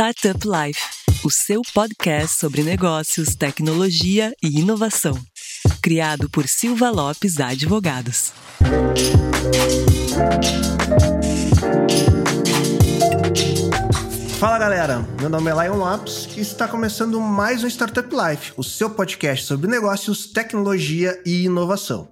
[0.00, 0.80] Startup Life,
[1.24, 5.18] o seu podcast sobre negócios, tecnologia e inovação.
[5.82, 8.32] Criado por Silva Lopes Advogados.
[14.38, 18.62] Fala galera, meu nome é Lion Lopes e está começando mais um Startup Life, o
[18.62, 22.08] seu podcast sobre negócios, tecnologia e inovação.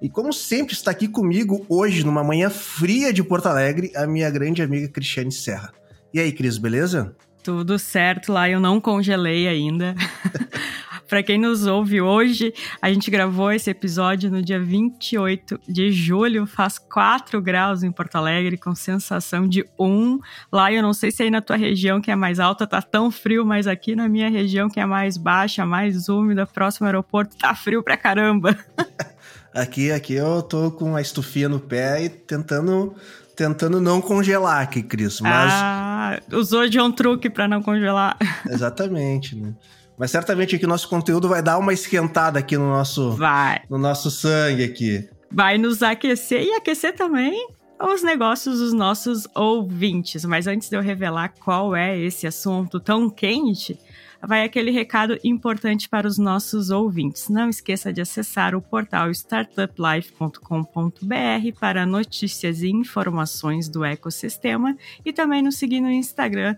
[0.00, 4.30] E como sempre está aqui comigo hoje, numa manhã fria de Porto Alegre, a minha
[4.30, 5.72] grande amiga Cristiane Serra.
[6.14, 7.16] E aí, Cris, beleza?
[7.44, 9.94] Tudo certo lá, eu não congelei ainda.
[11.06, 16.46] Para quem nos ouve hoje, a gente gravou esse episódio no dia 28 de julho,
[16.46, 20.18] faz 4 graus em Porto Alegre, com sensação de 1.
[20.50, 23.10] Lá eu não sei se aí na tua região que é mais alta tá tão
[23.10, 27.36] frio, mas aqui na minha região que é mais baixa, mais úmida, próximo ao aeroporto,
[27.36, 28.56] tá frio pra caramba.
[29.52, 32.96] aqui, aqui eu tô com a estufinha no pé e tentando
[33.34, 35.20] tentando não congelar aqui, Cris.
[35.20, 35.52] Mas...
[35.52, 38.16] Ah, usou de um truque para não congelar.
[38.48, 39.54] Exatamente, né?
[39.96, 43.62] Mas certamente aqui nosso conteúdo vai dar uma esquentada aqui no nosso, vai.
[43.70, 45.08] no nosso sangue aqui.
[45.30, 47.48] Vai nos aquecer e aquecer também
[47.80, 50.24] os negócios dos nossos ouvintes.
[50.24, 53.78] Mas antes de eu revelar qual é esse assunto tão quente,
[54.26, 57.28] vai aquele recado importante para os nossos ouvintes.
[57.28, 65.42] Não esqueça de acessar o portal startuplife.com.br para notícias e informações do ecossistema e também
[65.42, 66.56] nos seguir no Instagram,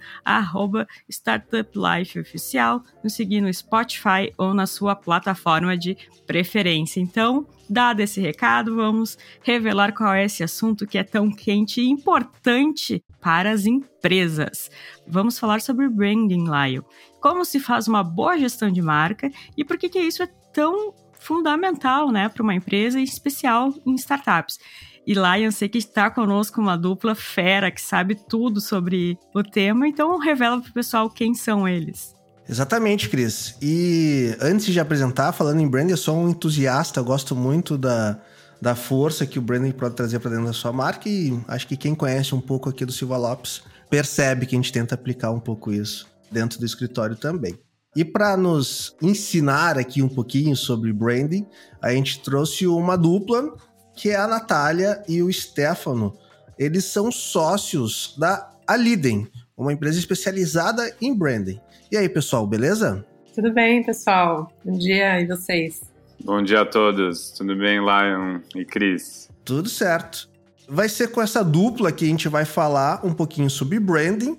[1.08, 7.00] startuplifeoficial, nos seguir no Spotify ou na sua plataforma de preferência.
[7.00, 11.88] Então, dado esse recado, vamos revelar qual é esse assunto que é tão quente e
[11.88, 14.70] importante para as empresas.
[15.06, 16.84] Vamos falar sobre branding, Lyle
[17.26, 20.94] como se faz uma boa gestão de marca e por que, que isso é tão
[21.12, 24.60] fundamental né, para uma empresa, em especial em startups.
[25.04, 29.88] E Lion, sei que está conosco uma dupla fera que sabe tudo sobre o tema,
[29.88, 32.14] então revela para o pessoal quem são eles.
[32.48, 33.56] Exatamente, Cris.
[33.60, 38.20] E antes de apresentar, falando em branding, eu sou um entusiasta, gosto muito da,
[38.62, 41.76] da força que o branding pode trazer para dentro da sua marca e acho que
[41.76, 45.40] quem conhece um pouco aqui do Silva Lopes percebe que a gente tenta aplicar um
[45.40, 47.58] pouco isso dentro do escritório também.
[47.94, 51.46] E para nos ensinar aqui um pouquinho sobre branding,
[51.80, 53.56] a gente trouxe uma dupla,
[53.94, 56.12] que é a Natália e o Stefano.
[56.58, 59.26] Eles são sócios da Aliden,
[59.56, 61.58] uma empresa especializada em branding.
[61.90, 63.02] E aí, pessoal, beleza?
[63.34, 64.52] Tudo bem, pessoal.
[64.62, 65.80] Bom dia, e vocês?
[66.22, 67.30] Bom dia a todos.
[67.30, 69.30] Tudo bem, Lion e Cris?
[69.42, 70.28] Tudo certo.
[70.68, 74.36] Vai ser com essa dupla que a gente vai falar um pouquinho sobre branding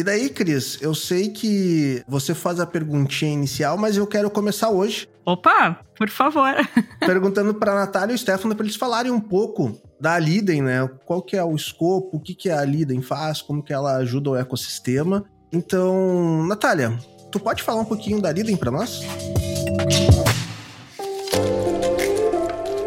[0.00, 4.70] e daí, Cris, eu sei que você faz a perguntinha inicial, mas eu quero começar
[4.70, 5.06] hoje.
[5.26, 6.54] Opa, por favor.
[7.00, 10.88] perguntando para Natália e o Stefano para eles falarem um pouco da Liden, né?
[11.04, 14.30] Qual que é o escopo, o que, que a Liden faz, como que ela ajuda
[14.30, 15.26] o ecossistema.
[15.52, 16.98] Então, Natália,
[17.30, 19.02] tu pode falar um pouquinho da Liden para nós?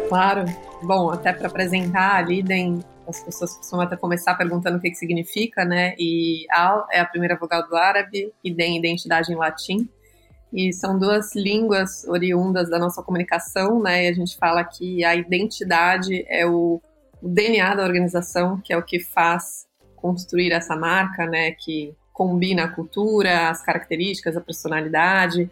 [0.08, 0.46] Claro.
[0.82, 4.96] Bom, até para apresentar a Liden, as pessoas costumam até começar perguntando o que, que
[4.96, 5.94] significa, né?
[5.98, 9.88] E Al é a primeira vogal do árabe, e Den, identidade em latim.
[10.52, 14.04] E são duas línguas oriundas da nossa comunicação, né?
[14.04, 16.80] E a gente fala que a identidade é o,
[17.20, 19.66] o DNA da organização, que é o que faz
[19.96, 21.52] construir essa marca, né?
[21.52, 25.50] Que combina a cultura, as características, a personalidade.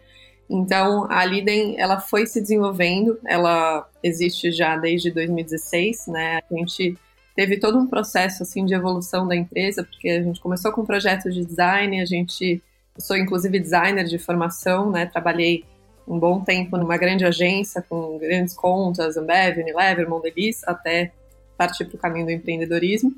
[0.49, 6.39] Então, a Liden, ela foi se desenvolvendo, ela existe já desde 2016, né?
[6.49, 6.97] A gente
[7.35, 11.33] teve todo um processo assim de evolução da empresa, porque a gente começou com projetos
[11.33, 12.61] de design, a gente
[12.95, 15.05] eu sou inclusive designer de formação, né?
[15.07, 15.65] Trabalhei
[16.07, 21.11] um bom tempo numa grande agência com grandes contas, Ambev, Unilever, Mondelez, até
[21.57, 23.13] partir para o caminho do empreendedorismo.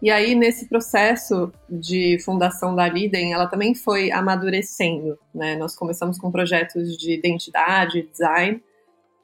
[0.00, 5.18] E aí, nesse processo de fundação da Liden, ela também foi amadurecendo.
[5.34, 5.56] Né?
[5.56, 8.62] Nós começamos com projetos de identidade, design.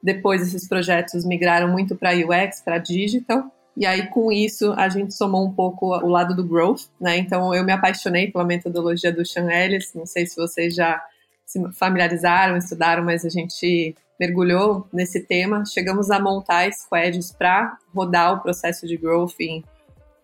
[0.02, 3.52] Depois, esses projetos migraram muito para UX, para digital.
[3.76, 7.16] E aí, com isso, a gente somou um pouco o lado do growth, né?
[7.18, 9.92] Então, eu me apaixonei pela metodologia do Sean Ellis.
[9.94, 11.02] Não sei se vocês já
[11.44, 15.64] se familiarizaram, estudaram, mas a gente mergulhou nesse tema.
[15.66, 19.64] Chegamos a montar squads para rodar o processo de growth em,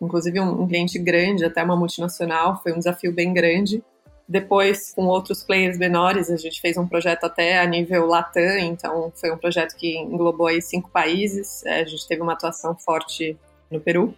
[0.00, 2.60] inclusive, um, cliente grande, até uma multinacional.
[2.62, 3.82] Foi um desafio bem grande.
[4.30, 9.12] Depois, com outros players menores, a gente fez um projeto até a nível Latam, então
[9.16, 11.66] foi um projeto que englobou aí cinco países.
[11.66, 13.36] É, a gente teve uma atuação forte
[13.68, 14.14] no Peru.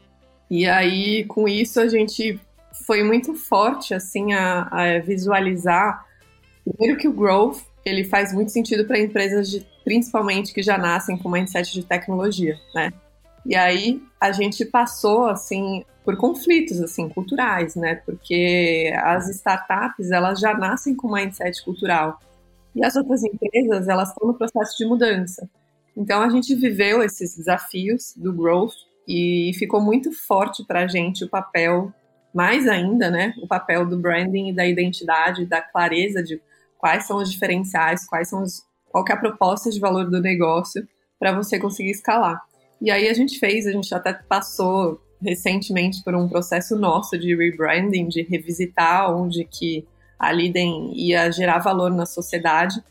[0.51, 2.39] E aí, com isso, a gente
[2.87, 6.05] foi muito forte, assim, a, a visualizar,
[6.63, 11.17] primeiro que o growth, ele faz muito sentido para empresas, de, principalmente, que já nascem
[11.17, 12.93] com mindset de tecnologia, né?
[13.47, 17.97] E aí, a gente passou, assim, por conflitos assim culturais, né?
[17.97, 22.19] Porque as startups elas já nascem com mindset cultural
[22.75, 25.49] e as outras empresas elas estão no processo de mudança.
[25.97, 28.75] Então a gente viveu esses desafios do growth
[29.07, 31.93] e ficou muito forte para a gente o papel,
[32.35, 33.35] mais ainda, né?
[33.43, 36.41] O papel do branding e da identidade, da clareza de
[36.79, 40.87] quais são os diferenciais, quais são os, qual é a proposta de valor do negócio
[41.19, 42.41] para você conseguir escalar.
[42.81, 47.35] E aí a gente fez, a gente até passou recentemente por um processo nosso de
[47.35, 49.87] rebranding, de revisitar onde que
[50.19, 52.83] a Liden ia gerar valor na sociedade.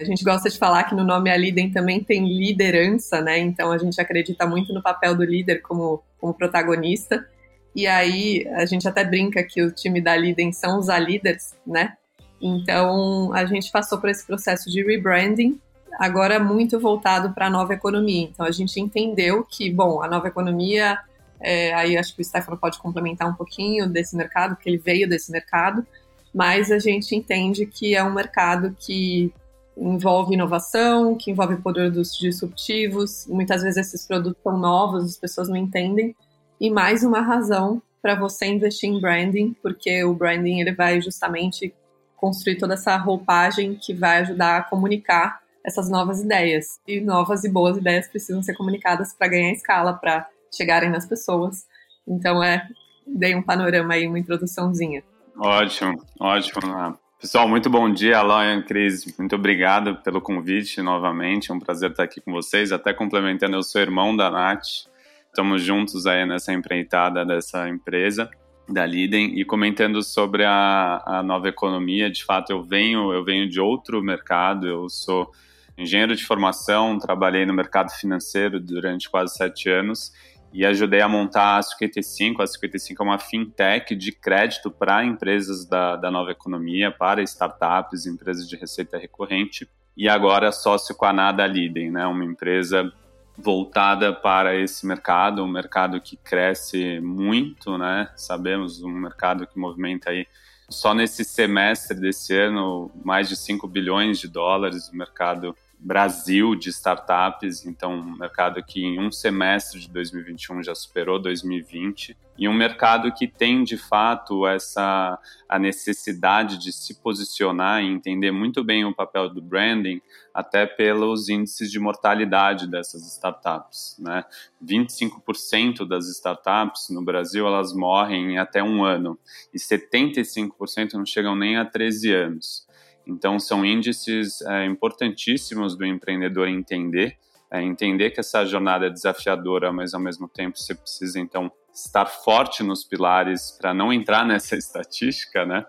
[0.00, 3.38] A gente gosta de falar que no nome a Liden também tem liderança, né?
[3.38, 7.26] Então a gente acredita muito no papel do líder como, como protagonista.
[7.74, 11.94] E aí a gente até brinca que o time da Liden são os líderes, né?
[12.40, 15.60] Então a gente passou por esse processo de rebranding
[15.98, 18.28] agora muito voltado para a nova economia.
[18.32, 20.98] Então a gente entendeu que, bom, a nova economia,
[21.40, 25.08] é, aí acho que o Stefano pode complementar um pouquinho desse mercado, porque ele veio
[25.08, 25.86] desse mercado,
[26.34, 29.32] mas a gente entende que é um mercado que
[29.76, 35.56] envolve inovação, que envolve produtos disruptivos, muitas vezes esses produtos são novos, as pessoas não
[35.56, 36.14] entendem,
[36.60, 41.72] e mais uma razão para você investir em branding, porque o branding ele vai justamente
[42.16, 46.80] construir toda essa roupagem que vai ajudar a comunicar essas novas ideias.
[46.86, 51.66] E novas e boas ideias precisam ser comunicadas para ganhar escala, para chegarem nas pessoas.
[52.06, 52.66] Então, é,
[53.06, 55.02] dei um panorama aí, uma introduçãozinha.
[55.36, 56.98] Ótimo, ótimo.
[57.20, 59.04] Pessoal, muito bom dia, Alain, Cris.
[59.18, 61.50] Muito obrigado pelo convite novamente.
[61.50, 62.70] É um prazer estar aqui com vocês.
[62.70, 64.86] Até complementando, eu sou irmão da Nath.
[65.26, 68.30] Estamos juntos aí nessa empreitada dessa empresa
[68.68, 72.10] da Liden e comentando sobre a, a nova economia.
[72.10, 74.66] De fato, eu venho eu venho de outro mercado.
[74.66, 75.30] Eu sou
[75.76, 80.12] engenheiro de formação, trabalhei no mercado financeiro durante quase sete anos
[80.52, 82.42] e ajudei a montar a 55.
[82.42, 88.06] A 55 é uma fintech de crédito para empresas da, da nova economia, para startups,
[88.06, 89.68] empresas de receita recorrente.
[89.96, 92.92] E agora sócio com a Nada Liden, né, uma empresa
[93.36, 98.10] voltada para esse mercado, um mercado que cresce muito, né?
[98.16, 100.26] Sabemos, um mercado que movimenta aí
[100.68, 106.70] só nesse semestre desse ano mais de 5 bilhões de dólares, o mercado Brasil de
[106.70, 112.52] startups, então um mercado que em um semestre de 2021 já superou 2020 e um
[112.52, 118.84] mercado que tem de fato essa a necessidade de se posicionar e entender muito bem
[118.84, 120.00] o papel do branding,
[120.32, 124.24] até pelos índices de mortalidade dessas startups, né?
[124.64, 129.18] 25% das startups no Brasil elas morrem em até um ano
[129.52, 132.67] e 75% não chegam nem a 13 anos.
[133.08, 137.16] Então, são índices é, importantíssimos do empreendedor entender,
[137.50, 142.04] é, entender que essa jornada é desafiadora, mas ao mesmo tempo você precisa, então, estar
[142.04, 145.64] forte nos pilares para não entrar nessa estatística, né?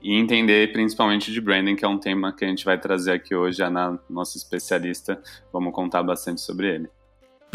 [0.00, 3.34] E entender principalmente de branding, que é um tema que a gente vai trazer aqui
[3.34, 5.20] hoje, a nossa especialista,
[5.52, 6.90] vamos contar bastante sobre ele.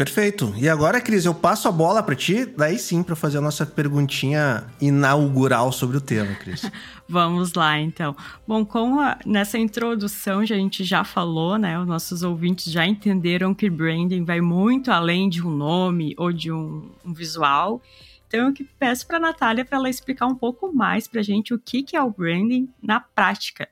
[0.00, 0.54] Perfeito.
[0.56, 3.66] E agora, Cris, eu passo a bola para ti, daí sim, para fazer a nossa
[3.66, 6.62] perguntinha inaugural sobre o tema, Cris.
[7.06, 8.16] Vamos lá, então.
[8.48, 11.78] Bom, como a, nessa introdução a gente já falou, né?
[11.78, 16.50] Os nossos ouvintes já entenderam que branding vai muito além de um nome ou de
[16.50, 17.82] um, um visual.
[18.26, 21.22] Então, eu que peço para a Natália para ela explicar um pouco mais para a
[21.22, 23.68] gente o que, que é o branding na prática.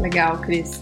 [0.00, 0.80] Legal, Cris.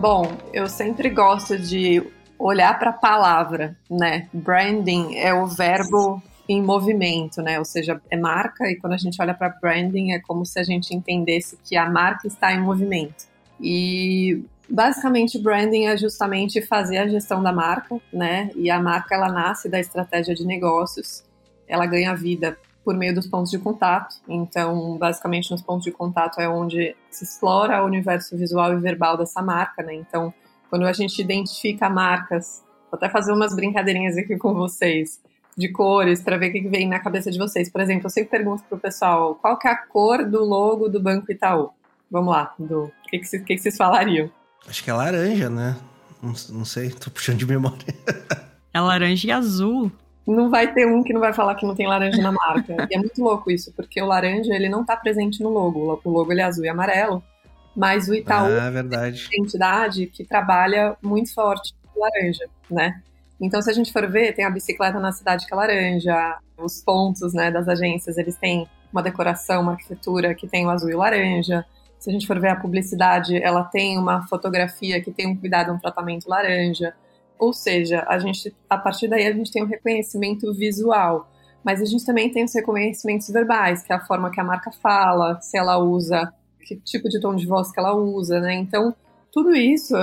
[0.00, 2.02] Bom, eu sempre gosto de
[2.38, 4.28] olhar para a palavra, né?
[4.32, 7.58] Branding é o verbo em movimento, né?
[7.58, 10.62] Ou seja, é marca e quando a gente olha para branding é como se a
[10.62, 13.26] gente entendesse que a marca está em movimento.
[13.60, 18.50] E basicamente branding é justamente fazer a gestão da marca, né?
[18.54, 21.24] E a marca ela nasce da estratégia de negócios.
[21.68, 24.14] Ela ganha vida por meio dos pontos de contato.
[24.28, 29.16] Então, basicamente nos pontos de contato é onde se explora o universo visual e verbal
[29.16, 29.94] dessa marca, né?
[29.94, 30.32] Então,
[30.68, 35.20] quando a gente identifica marcas, vou até fazer umas brincadeirinhas aqui com vocês,
[35.56, 37.70] de cores, para ver o que vem na cabeça de vocês.
[37.70, 41.00] Por exemplo, eu sempre pergunto pro pessoal, qual que é a cor do logo do
[41.00, 41.70] Banco Itaú?
[42.10, 44.30] Vamos lá, do o que, que, que, que vocês falariam?
[44.68, 45.76] Acho que é laranja, né?
[46.22, 47.94] Não, não sei, tô puxando de memória.
[48.74, 49.90] É laranja e azul.
[50.26, 52.86] Não vai ter um que não vai falar que não tem laranja na marca.
[52.90, 55.98] e é muito louco isso, porque o laranja ele não tá presente no logo.
[56.04, 57.24] O logo ele é azul e amarelo.
[57.76, 59.28] Mas o Itaú ah, verdade.
[59.30, 63.02] é uma entidade que trabalha muito forte com laranja, né?
[63.38, 66.82] Então, se a gente for ver, tem a bicicleta na cidade que é laranja, os
[66.82, 70.94] pontos né, das agências, eles têm uma decoração, uma arquitetura que tem o azul e
[70.94, 71.66] o laranja.
[71.98, 75.70] Se a gente for ver a publicidade, ela tem uma fotografia que tem um cuidado,
[75.70, 76.94] um tratamento laranja.
[77.38, 81.30] Ou seja, a gente, a partir daí a gente tem um reconhecimento visual,
[81.62, 84.70] mas a gente também tem os reconhecimentos verbais, que é a forma que a marca
[84.72, 86.32] fala, se ela usa,
[86.66, 88.54] que tipo de tom de voz que ela usa, né?
[88.54, 88.94] Então,
[89.32, 89.94] tudo isso,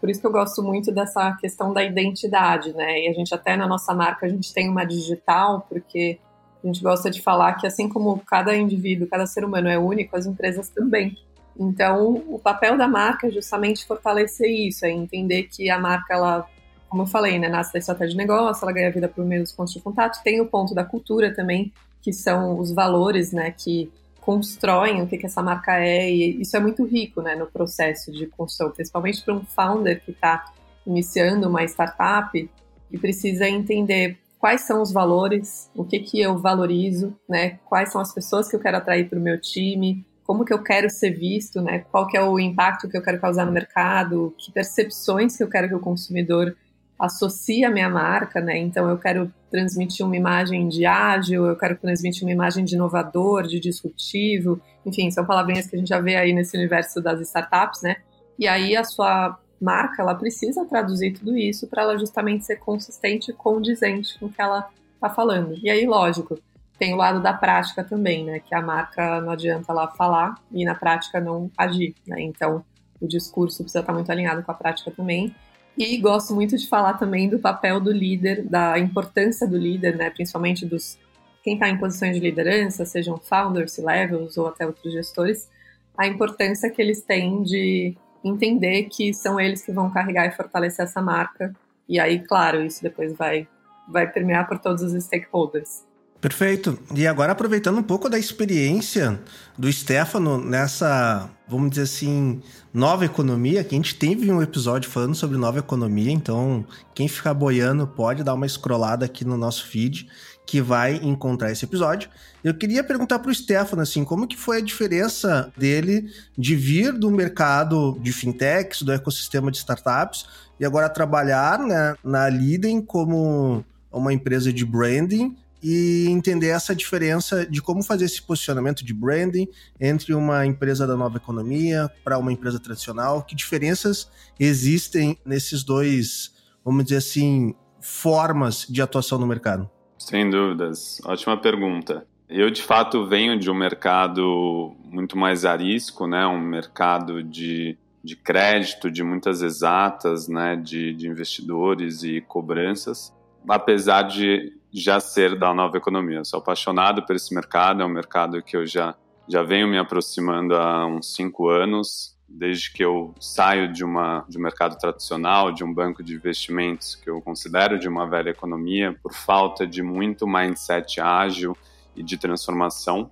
[0.00, 3.04] por isso que eu gosto muito dessa questão da identidade, né?
[3.04, 6.18] E a gente até na nossa marca a gente tem uma digital, porque
[6.64, 10.16] a gente gosta de falar que assim como cada indivíduo, cada ser humano é único,
[10.16, 11.16] as empresas também.
[11.58, 16.46] Então, o papel da marca é justamente fortalecer isso, é entender que a marca, ela,
[16.88, 19.52] como eu falei, né, nasce da estratégia de negócio, ela ganha vida por meio dos
[19.52, 23.90] pontos de contato, tem o ponto da cultura também, que são os valores, né, que
[24.28, 28.12] constroem o que, que essa marca é, e isso é muito rico, né, no processo
[28.12, 30.52] de construção, principalmente para um founder que está
[30.86, 32.50] iniciando uma startup
[32.92, 37.58] e precisa entender quais são os valores, o que que eu valorizo, né?
[37.64, 40.62] Quais são as pessoas que eu quero atrair para o meu time, como que eu
[40.62, 41.86] quero ser visto, né?
[41.90, 45.48] Qual que é o impacto que eu quero causar no mercado, que percepções que eu
[45.48, 46.54] quero que o consumidor
[46.98, 48.58] associe à minha marca, né?
[48.58, 53.44] Então eu quero transmitir uma imagem de ágil, eu quero transmitir uma imagem de inovador,
[53.44, 57.82] de disruptivo, enfim, são palavrinhas que a gente já vê aí nesse universo das startups,
[57.82, 57.96] né?
[58.38, 63.30] E aí a sua marca, ela precisa traduzir tudo isso para ela justamente ser consistente
[63.30, 65.58] e condizente com o que ela está falando.
[65.62, 66.38] E aí, lógico,
[66.78, 68.38] tem o lado da prática também, né?
[68.38, 72.20] Que a marca não adianta ela falar e na prática não agir, né?
[72.20, 72.64] Então,
[73.00, 75.34] o discurso precisa estar muito alinhado com a prática também.
[75.78, 80.10] E gosto muito de falar também do papel do líder, da importância do líder, né?
[80.10, 80.98] Principalmente dos
[81.40, 85.48] quem está em posições de liderança, sejam founders, levels ou até outros gestores,
[85.96, 90.84] a importância que eles têm de entender que são eles que vão carregar e fortalecer
[90.84, 91.54] essa marca.
[91.88, 93.46] E aí, claro, isso depois vai,
[93.88, 95.84] vai permear por todos os stakeholders.
[96.20, 96.76] Perfeito.
[96.96, 99.20] E agora, aproveitando um pouco da experiência
[99.56, 102.42] do Stefano nessa, vamos dizer assim,
[102.74, 107.34] nova economia, que a gente teve um episódio falando sobre nova economia, então quem ficar
[107.34, 110.08] boiando pode dar uma scrollada aqui no nosso feed,
[110.44, 112.10] que vai encontrar esse episódio.
[112.42, 116.92] Eu queria perguntar para o Stefano, assim, como que foi a diferença dele de vir
[116.92, 120.26] do mercado de fintechs, do ecossistema de startups,
[120.58, 127.46] e agora trabalhar né, na Liden como uma empresa de branding e entender essa diferença
[127.46, 129.48] de como fazer esse posicionamento de branding
[129.80, 136.34] entre uma empresa da nova economia para uma empresa tradicional, que diferenças existem nesses dois,
[136.64, 139.68] vamos dizer assim, formas de atuação no mercado?
[139.98, 141.00] Sem dúvidas.
[141.04, 142.06] Ótima pergunta.
[142.28, 146.26] Eu, de fato, venho de um mercado muito mais arisco, né?
[146.26, 150.54] um mercado de, de crédito, de muitas exatas, né?
[150.54, 153.14] de, de investidores e cobranças,
[153.48, 156.18] apesar de já ser da nova economia.
[156.18, 158.94] Eu sou apaixonado por esse mercado, é um mercado que eu já,
[159.26, 164.36] já venho me aproximando há uns cinco anos desde que eu saio de, uma, de
[164.36, 168.94] um mercado tradicional, de um banco de investimentos que eu considero de uma velha economia,
[169.02, 171.56] por falta de muito mindset ágil
[171.96, 173.10] e de transformação.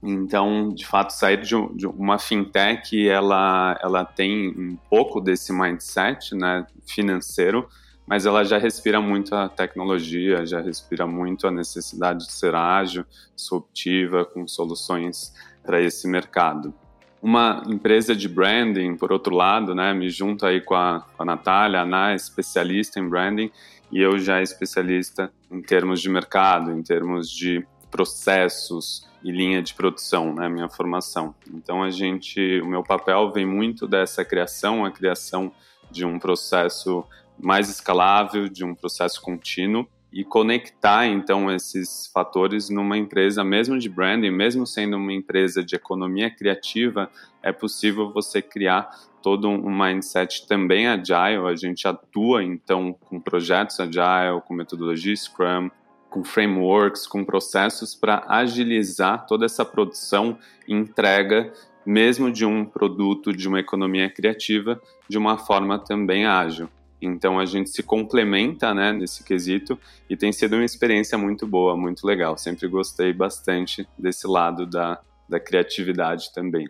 [0.00, 6.66] Então, de fato, sair de, uma fintech, ela, ela tem um pouco desse mindset né,
[6.86, 7.68] financeiro,
[8.06, 13.04] mas ela já respira muito a tecnologia, já respira muito a necessidade de ser ágil,
[13.34, 15.32] disruptiva, com soluções
[15.62, 16.74] para esse mercado.
[17.22, 21.26] Uma empresa de branding, por outro lado, né, me junto aí com a, com a
[21.26, 23.50] Natália, a Ana é especialista em branding
[23.92, 29.72] e eu já especialista em termos de mercado, em termos de processos e linha de
[29.74, 31.34] produção, né, minha formação.
[31.54, 35.52] Então a gente, o meu papel vem muito dessa criação, a criação
[35.90, 37.04] de um processo
[37.42, 43.88] mais escalável, de um processo contínuo e conectar então esses fatores numa empresa mesmo de
[43.88, 47.10] branding, mesmo sendo uma empresa de economia criativa,
[47.42, 48.90] é possível você criar
[49.22, 51.46] todo um mindset também agile.
[51.48, 55.70] A gente atua então com projetos agile, com metodologia Scrum,
[56.10, 60.36] com frameworks, com processos para agilizar toda essa produção
[60.68, 61.50] e entrega
[61.86, 66.68] mesmo de um produto de uma economia criativa de uma forma também ágil.
[67.02, 69.78] Então a gente se complementa, né, nesse quesito
[70.08, 72.38] e tem sido uma experiência muito boa, muito legal.
[72.38, 76.68] Sempre gostei bastante desse lado da, da criatividade também.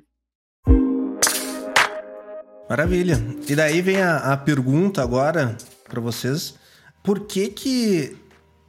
[2.69, 3.17] Maravilha.
[3.47, 6.59] E daí vem a, a pergunta agora para vocês:
[7.05, 8.17] por que que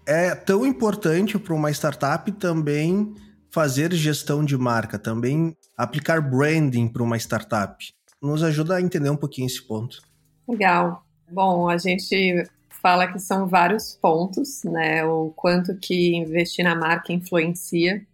[0.06, 3.14] é tão importante para uma startup também
[3.50, 7.78] fazer gestão de marca, também aplicar branding para uma startup?
[8.22, 10.02] Nos ajuda a entender um pouquinho esse ponto.
[10.50, 11.06] Legal.
[11.34, 15.04] Bom, a gente fala que são vários pontos, né?
[15.04, 18.06] O quanto que investir na marca influencia.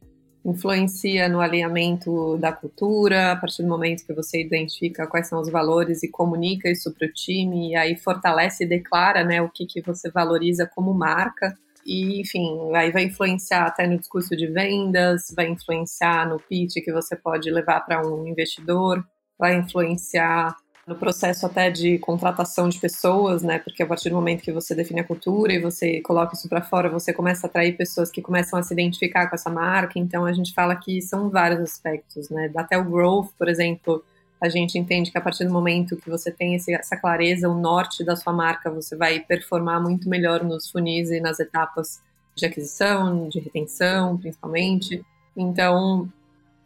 [0.45, 5.49] influencia no alinhamento da cultura, a partir do momento que você identifica quais são os
[5.49, 9.65] valores e comunica isso para o time, e aí fortalece e declara né, o que,
[9.65, 11.53] que você valoriza como marca.
[11.85, 16.93] E, enfim, aí vai influenciar até no discurso de vendas, vai influenciar no pitch que
[16.93, 19.03] você pode levar para um investidor,
[19.37, 20.55] vai influenciar
[20.89, 23.59] no processo até de contratação de pessoas, né?
[23.59, 26.63] Porque a partir do momento que você define a cultura e você coloca isso para
[26.63, 29.99] fora, você começa a atrair pessoas que começam a se identificar com essa marca.
[29.99, 32.51] Então a gente fala que são vários aspectos, né?
[32.55, 34.03] Até o growth, por exemplo,
[34.41, 37.53] a gente entende que a partir do momento que você tem esse, essa clareza, o
[37.53, 42.01] norte da sua marca, você vai performar muito melhor nos funis e nas etapas
[42.35, 45.05] de aquisição, de retenção, principalmente.
[45.37, 46.09] Então,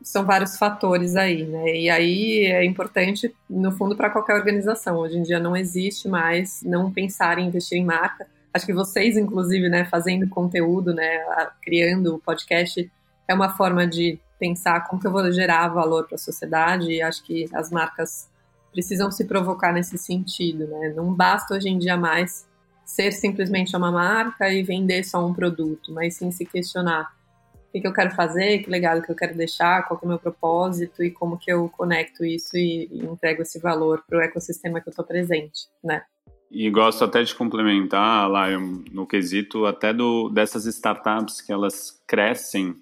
[0.04, 1.76] são vários fatores aí, né?
[1.76, 4.98] E aí é importante, no fundo, para qualquer organização.
[4.98, 8.28] Hoje em dia não existe mais não pensar em investir em marca.
[8.54, 11.24] Acho que vocês, inclusive, né, fazendo conteúdo, né,
[11.62, 12.92] criando o podcast,
[13.28, 16.92] é uma forma de pensar como que eu vou gerar valor para a sociedade.
[16.92, 18.30] E acho que as marcas
[18.72, 20.94] precisam se provocar nesse sentido, né?
[20.96, 22.46] Não basta hoje em dia mais
[22.86, 27.12] ser simplesmente uma marca e vender só um produto, mas sim se questionar
[27.74, 30.20] que, que eu quero fazer, que legado que eu quero deixar, qual é o meu
[30.20, 34.80] propósito e como que eu conecto isso e, e entrego esse valor para o ecossistema
[34.80, 36.04] que eu estou presente, né?
[36.52, 38.48] E gosto até de complementar lá
[38.92, 42.76] no quesito até do, dessas startups que elas crescem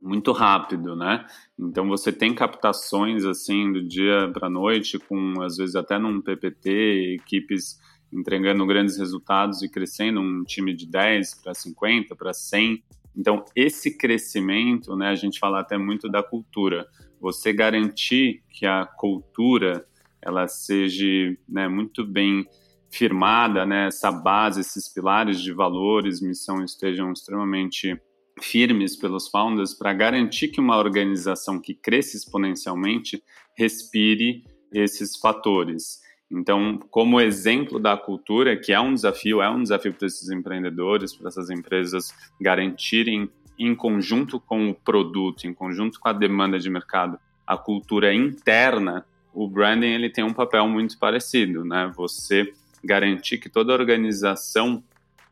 [0.00, 1.26] muito rápido, né?
[1.58, 7.16] Então você tem captações assim do dia para noite, com às vezes até num PPT,
[7.20, 7.80] equipes
[8.12, 12.84] entregando grandes resultados e crescendo um time de 10 para 50, para 100
[13.16, 16.86] então, esse crescimento, né, a gente fala até muito da cultura.
[17.20, 19.86] Você garantir que a cultura
[20.20, 21.06] ela seja
[21.48, 22.46] né, muito bem
[22.90, 27.98] firmada, né, essa base, esses pilares de valores, missão estejam extremamente
[28.42, 33.22] firmes pelos founders para garantir que uma organização que cresce exponencialmente
[33.56, 36.00] respire esses fatores.
[36.30, 41.14] Então, como exemplo da cultura, que é um desafio, é um desafio para esses empreendedores,
[41.14, 46.68] para essas empresas garantirem em conjunto com o produto, em conjunto com a demanda de
[46.68, 51.92] mercado, a cultura interna, o branding ele tem um papel muito parecido, né?
[51.96, 54.82] Você garantir que toda organização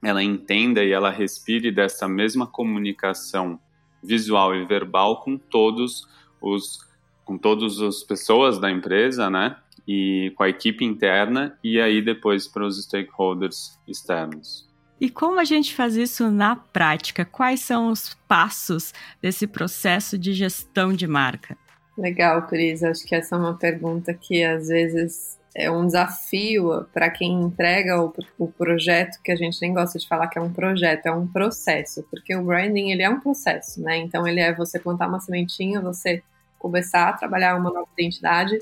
[0.02, 3.58] ela entenda e ela respire dessa mesma comunicação
[4.02, 6.06] visual e verbal com todos
[6.40, 6.84] os
[7.24, 9.56] com todas as pessoas da empresa, né?
[9.86, 14.68] E com a equipe interna e aí depois para os stakeholders externos.
[15.00, 17.24] E como a gente faz isso na prática?
[17.24, 21.56] Quais são os passos desse processo de gestão de marca?
[21.98, 22.82] Legal, Cris.
[22.82, 28.02] Acho que essa é uma pergunta que às vezes é um desafio para quem entrega
[28.02, 31.12] o, o, projeto, que a gente nem gosta de falar que é um projeto, é
[31.12, 33.98] um processo, porque o branding ele é um processo, né?
[33.98, 36.22] Então ele é você plantar uma sementinha, você
[36.58, 38.58] começar a trabalhar uma nova identidade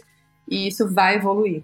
[0.52, 1.62] e isso vai evoluir.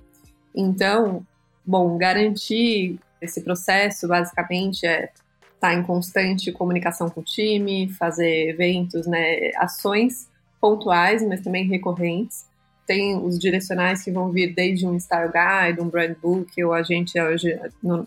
[0.55, 1.25] Então,
[1.65, 5.21] bom, garantir esse processo basicamente é estar
[5.61, 12.47] tá em constante comunicação com o time, fazer eventos, né, ações pontuais, mas também recorrentes.
[12.87, 16.83] Tem os direcionais que vão vir desde um style guide, um brand book, ou a
[16.83, 17.61] gente hoje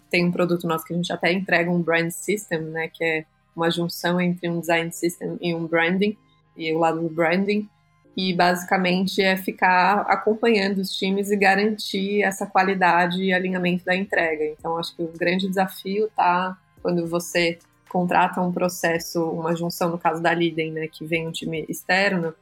[0.10, 3.26] tem um produto nosso que a gente até entrega um brand system, né, que é
[3.56, 6.18] uma junção entre um design system e um branding,
[6.58, 7.70] e o lado do branding
[8.16, 14.46] e basicamente é ficar acompanhando os times e garantir essa qualidade e alinhamento da entrega.
[14.46, 17.58] Então, acho que o grande desafio está quando você
[17.90, 22.34] contrata um processo, uma junção, no caso da Liden, né, que vem um time externo,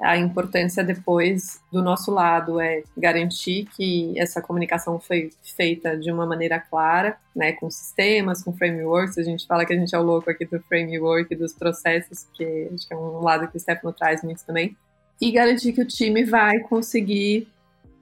[0.00, 6.24] a importância depois do nosso lado é garantir que essa comunicação foi feita de uma
[6.24, 9.18] maneira clara, né, com sistemas, com frameworks.
[9.18, 12.70] A gente fala que a gente é o louco aqui do framework, dos processos, que
[12.72, 14.76] acho que é um lado que o Stefano traz muito também
[15.20, 17.48] e garantir que o time vai conseguir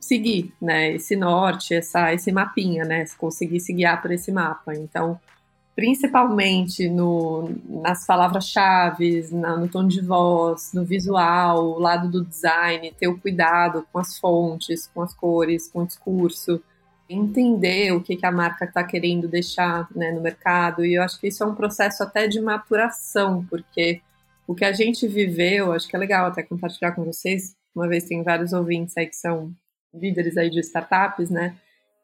[0.00, 4.74] seguir, né, esse norte, essa, esse mapinha, né, conseguir se guiar por esse mapa.
[4.74, 5.18] Então,
[5.74, 13.08] principalmente no, nas palavras-chave, no tom de voz, no visual, o lado do design, ter
[13.08, 16.62] o cuidado com as fontes, com as cores, com o discurso,
[17.08, 20.84] entender o que, que a marca está querendo deixar né, no mercado.
[20.84, 24.00] E eu acho que isso é um processo até de maturação, porque
[24.46, 28.04] o que a gente viveu, acho que é legal até compartilhar com vocês, uma vez
[28.04, 29.52] tem vários ouvintes aí que são
[29.92, 31.56] líderes aí de startups, né?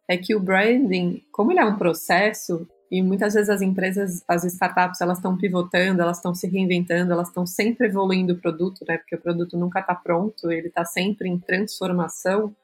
[0.09, 4.45] É que o branding, como ele é um processo, e muitas vezes as empresas, as
[4.45, 8.99] startups, elas estão pivotando, elas estão se reinventando, elas estão sempre evoluindo o produto, né?
[8.99, 12.55] Porque o produto nunca está pronto, ele está sempre em transformação.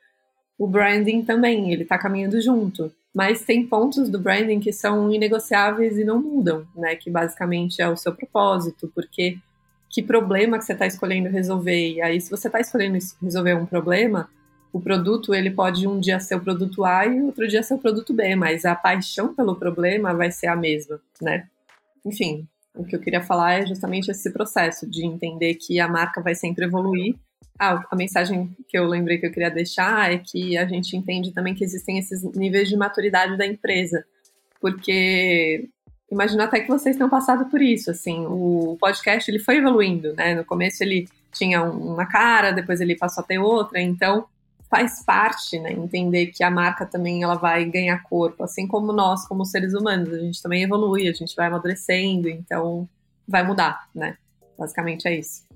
[0.59, 2.93] O branding também, ele está caminhando junto.
[3.14, 6.95] Mas tem pontos do branding que são inegociáveis e não mudam, né?
[6.95, 9.38] Que basicamente é o seu propósito, porque
[9.90, 11.94] que problema que você está escolhendo resolver.
[11.94, 14.29] E aí, se você está escolhendo resolver um problema,
[14.72, 17.79] o produto ele pode um dia ser o produto A e outro dia ser o
[17.79, 21.48] produto B, mas a paixão pelo problema vai ser a mesma, né?
[22.05, 26.20] Enfim, o que eu queria falar é justamente esse processo de entender que a marca
[26.20, 27.16] vai sempre evoluir.
[27.59, 31.33] Ah, a mensagem que eu lembrei que eu queria deixar é que a gente entende
[31.33, 34.05] também que existem esses níveis de maturidade da empresa,
[34.61, 35.68] porque
[36.11, 40.35] imagino até que vocês tenham passado por isso, assim, o podcast ele foi evoluindo, né?
[40.35, 44.27] No começo ele tinha uma cara, depois ele passou a ter outra, então
[44.71, 45.73] faz parte, né?
[45.73, 50.12] Entender que a marca também ela vai ganhar corpo, assim como nós, como seres humanos,
[50.12, 52.88] a gente também evolui, a gente vai amadurecendo, então
[53.27, 54.16] vai mudar, né?
[54.59, 55.49] Basicamente é isso.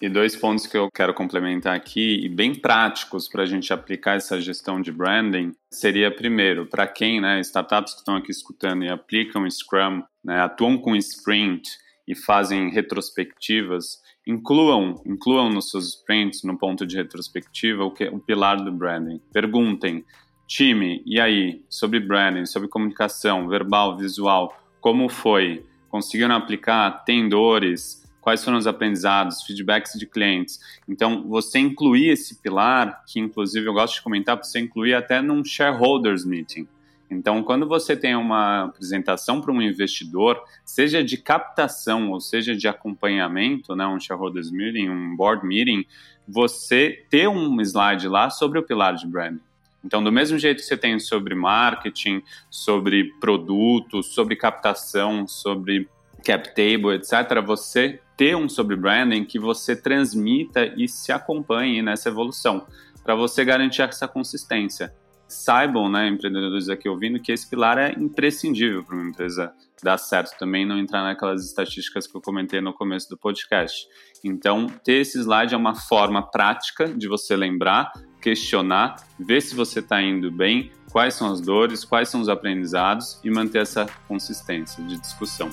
[0.00, 4.14] E dois pontos que eu quero complementar aqui, e bem práticos para a gente aplicar
[4.14, 8.88] essa gestão de branding, seria primeiro, para quem, né, startups que estão aqui escutando e
[8.88, 11.68] aplicam Scrum, né, atuam com Sprint
[12.06, 18.20] e fazem retrospectivas, incluam, incluam nos seus sprints, no ponto de retrospectiva, o, que, o
[18.20, 19.20] pilar do branding.
[19.32, 20.04] Perguntem,
[20.46, 25.66] time, e aí, sobre branding, sobre comunicação, verbal, visual, como foi?
[25.88, 27.04] Conseguiram aplicar?
[27.04, 28.07] Tem dores?
[28.28, 30.60] Quais foram os aprendizados, feedbacks de clientes?
[30.86, 35.42] Então, você incluir esse pilar, que inclusive eu gosto de comentar, você incluir até num
[35.42, 36.68] shareholders meeting.
[37.10, 42.68] Então, quando você tem uma apresentação para um investidor, seja de captação ou seja de
[42.68, 45.86] acompanhamento, né, um shareholders meeting, um board meeting,
[46.28, 49.40] você ter um slide lá sobre o pilar de branding.
[49.82, 55.88] Então, do mesmo jeito que você tem sobre marketing, sobre produtos, sobre captação, sobre
[56.22, 62.10] cap table, etc., você ter um sobre branding que você transmita e se acompanhe nessa
[62.10, 62.66] evolução,
[63.02, 64.92] para você garantir essa consistência
[65.28, 69.52] saibam, né, empreendedores aqui ouvindo, que esse pilar é imprescindível para uma empresa
[69.82, 73.86] dar certo também, não entrar naquelas estatísticas que eu comentei no começo do podcast.
[74.24, 79.80] Então, ter esse slide é uma forma prática de você lembrar, questionar, ver se você
[79.80, 84.82] está indo bem, quais são as dores, quais são os aprendizados e manter essa consistência
[84.84, 85.50] de discussão.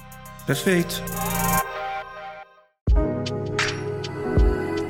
[0.48, 1.04] Perfeito.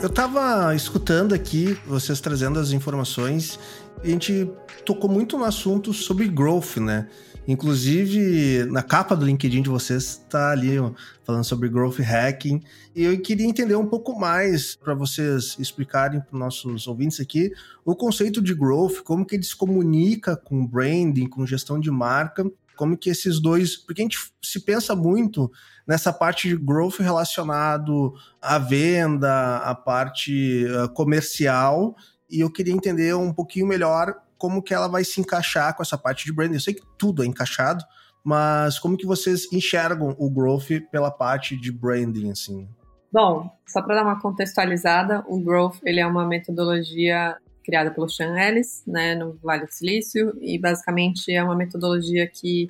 [0.05, 3.57] Eu estava escutando aqui vocês trazendo as informações
[4.03, 4.47] a gente
[4.85, 7.07] tocou muito no assunto sobre growth, né?
[7.47, 10.91] Inclusive, na capa do LinkedIn de vocês está ali ó,
[11.23, 12.61] falando sobre growth hacking.
[12.95, 17.51] E eu queria entender um pouco mais para vocês explicarem para os nossos ouvintes aqui
[17.83, 22.45] o conceito de growth, como que ele se comunica com branding, com gestão de marca,
[22.75, 23.77] como que esses dois.
[23.77, 25.51] Porque a gente se pensa muito
[25.87, 31.95] nessa parte de growth relacionado à venda, à parte uh, comercial
[32.29, 35.97] e eu queria entender um pouquinho melhor como que ela vai se encaixar com essa
[35.97, 36.55] parte de branding.
[36.55, 37.83] Eu sei que tudo é encaixado,
[38.23, 42.67] mas como que vocês enxergam o growth pela parte de branding, assim?
[43.11, 48.37] Bom, só para dar uma contextualizada, o growth ele é uma metodologia criada pelo Sean
[48.37, 52.69] Ellis, né, no Vale do Silício, e basicamente é uma metodologia que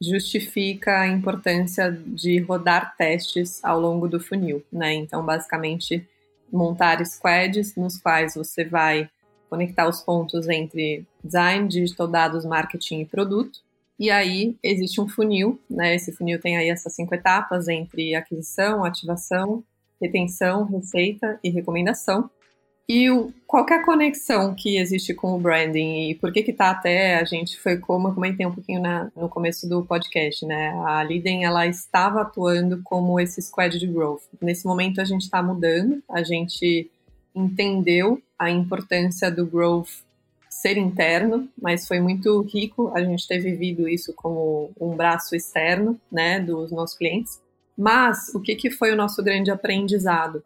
[0.00, 4.92] justifica a importância de rodar testes ao longo do funil, né?
[4.92, 6.06] Então, basicamente,
[6.52, 9.08] montar squads nos quais você vai
[9.48, 13.60] conectar os pontos entre design, digital, dados, marketing e produto.
[13.98, 15.94] E aí existe um funil, né?
[15.94, 19.64] Esse funil tem aí essas cinco etapas entre aquisição, ativação,
[20.00, 22.28] retenção, receita e recomendação.
[22.88, 26.70] E o, qual é conexão que existe com o branding e por que que tá
[26.70, 30.70] até a gente foi como eu comentei um pouquinho na, no começo do podcast, né?
[30.86, 34.22] A Liden ela estava atuando como esse squad de growth.
[34.40, 36.88] Nesse momento a gente está mudando, a gente
[37.34, 40.06] entendeu a importância do growth
[40.48, 46.00] ser interno, mas foi muito rico a gente ter vivido isso como um braço externo,
[46.10, 47.40] né, dos nossos clientes.
[47.76, 50.42] Mas o que que foi o nosso grande aprendizado?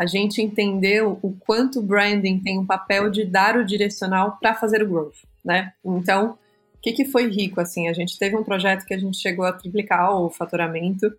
[0.00, 4.54] A gente entendeu o quanto o branding tem um papel de dar o direcional para
[4.54, 5.74] fazer o growth, né?
[5.84, 6.38] Então,
[6.74, 7.86] o que, que foi rico, assim?
[7.86, 11.12] A gente teve um projeto que a gente chegou a triplicar o faturamento.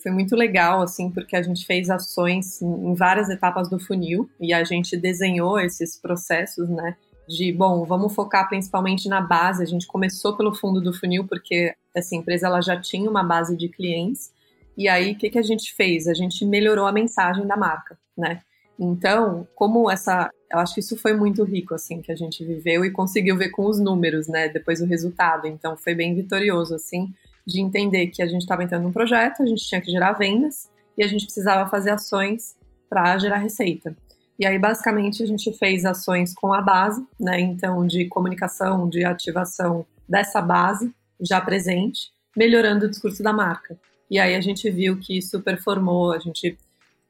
[0.00, 4.54] Foi muito legal, assim, porque a gente fez ações em várias etapas do funil e
[4.54, 6.96] a gente desenhou esses processos, né?
[7.28, 9.64] De, bom, vamos focar principalmente na base.
[9.64, 13.56] A gente começou pelo fundo do funil porque essa empresa ela já tinha uma base
[13.56, 14.30] de clientes.
[14.76, 16.06] E aí, o que, que a gente fez?
[16.06, 18.40] A gente melhorou a mensagem da marca né?
[18.78, 22.84] Então, como essa, eu acho que isso foi muito rico assim que a gente viveu
[22.84, 24.48] e conseguiu ver com os números, né?
[24.48, 25.46] Depois o resultado.
[25.46, 27.12] Então, foi bem vitorioso assim
[27.46, 30.70] de entender que a gente estava entrando num projeto, a gente tinha que gerar vendas
[30.96, 32.54] e a gente precisava fazer ações
[32.90, 33.96] para gerar receita.
[34.38, 37.40] E aí, basicamente, a gente fez ações com a base, né?
[37.40, 43.76] Então, de comunicação, de ativação dessa base já presente, melhorando o discurso da marca.
[44.10, 46.56] E aí a gente viu que isso performou, a gente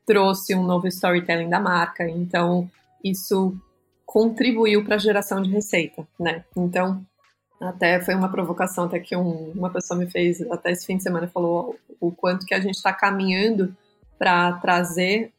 [0.09, 2.09] trouxe um novo storytelling da marca.
[2.09, 2.69] Então,
[3.05, 3.55] isso
[4.07, 6.43] contribuiu para a geração de receita, né?
[6.57, 7.05] Então,
[7.61, 11.03] até foi uma provocação até que um, uma pessoa me fez até esse fim de
[11.03, 13.77] semana falou o quanto que a gente está caminhando
[14.19, 15.31] para trazer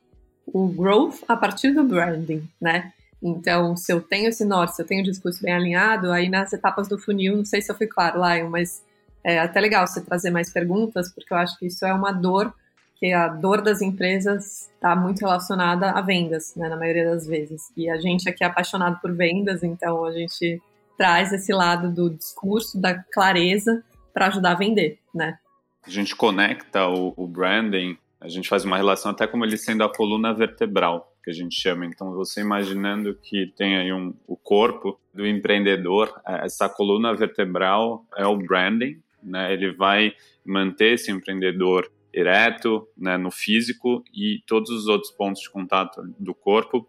[0.45, 2.93] o growth a partir do branding, né?
[3.21, 6.53] Então, se eu tenho esse norte, se eu tenho o discurso bem alinhado, aí nas
[6.53, 8.83] etapas do funil, não sei se eu fui claro, Lion, mas
[9.23, 12.53] é até legal você trazer mais perguntas, porque eu acho que isso é uma dor,
[12.99, 17.71] que a dor das empresas está muito relacionada a vendas, né, na maioria das vezes.
[17.75, 20.61] E a gente aqui é apaixonado por vendas, então a gente
[20.97, 23.83] traz esse lado do discurso, da clareza,
[24.13, 25.37] para ajudar a vender, né?
[25.87, 29.83] A gente conecta o, o branding, a gente faz uma relação até como ele sendo
[29.83, 31.85] a coluna vertebral que a gente chama.
[31.85, 38.05] Então, você imaginando que tem aí um, o corpo do empreendedor, é, essa coluna vertebral
[38.17, 39.53] é o branding, né?
[39.53, 40.13] Ele vai
[40.45, 46.33] manter esse empreendedor ereto, né, no físico e todos os outros pontos de contato do
[46.33, 46.87] corpo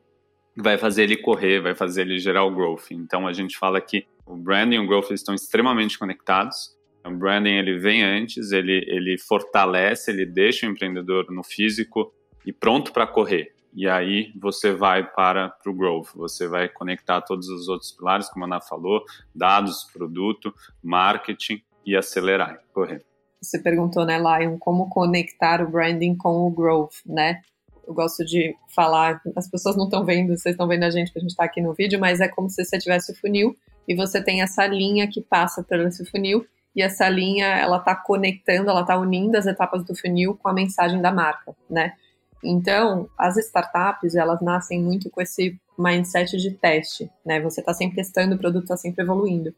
[0.56, 2.90] vai fazer ele correr, vai fazer ele gerar o growth.
[2.90, 6.76] Então a gente fala que o branding e o growth estão extremamente conectados.
[7.04, 12.12] O branding ele vem antes, ele ele fortalece, ele deixa o empreendedor no físico
[12.44, 13.54] e pronto para correr.
[13.72, 18.44] E aí você vai para o growth, você vai conectar todos os outros pilares, como
[18.44, 19.04] a Ana falou,
[19.34, 20.52] dados, produto,
[20.82, 23.04] marketing e acelerar, correr.
[23.40, 27.40] Você perguntou, né, Lion, como conectar o branding com o growth, né?
[27.86, 31.18] Eu gosto de falar, as pessoas não estão vendo, vocês estão vendo a gente, que
[31.18, 33.56] a gente está aqui no vídeo, mas é como se você tivesse o funil
[33.88, 37.96] e você tem essa linha que passa por esse funil e essa linha, ela está
[37.96, 41.94] conectando, ela está unindo as etapas do funil com a mensagem da marca, né?
[42.42, 47.40] Então, as startups, elas nascem muito com esse mindset de teste, né?
[47.40, 49.52] Você está sempre testando, o produto está sempre evoluindo.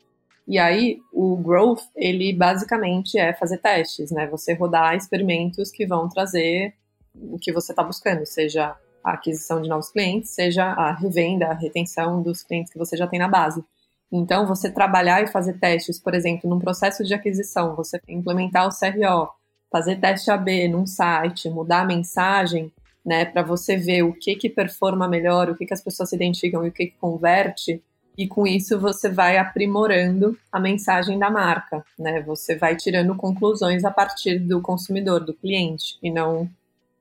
[0.47, 4.27] E aí, o growth, ele basicamente é fazer testes, né?
[4.27, 6.75] Você rodar experimentos que vão trazer
[7.15, 11.55] o que você está buscando, seja a aquisição de novos clientes, seja a revenda, a
[11.55, 13.65] retenção dos clientes que você já tem na base.
[14.11, 18.71] Então, você trabalhar e fazer testes, por exemplo, num processo de aquisição, você implementar o
[18.71, 19.31] CRO,
[19.71, 22.71] fazer teste AB num site, mudar a mensagem,
[23.05, 26.17] né, para você ver o que que performa melhor, o que que as pessoas se
[26.17, 27.83] identificam e o que que converte,
[28.17, 32.21] e com isso você vai aprimorando a mensagem da marca, né?
[32.23, 36.49] Você vai tirando conclusões a partir do consumidor, do cliente, e não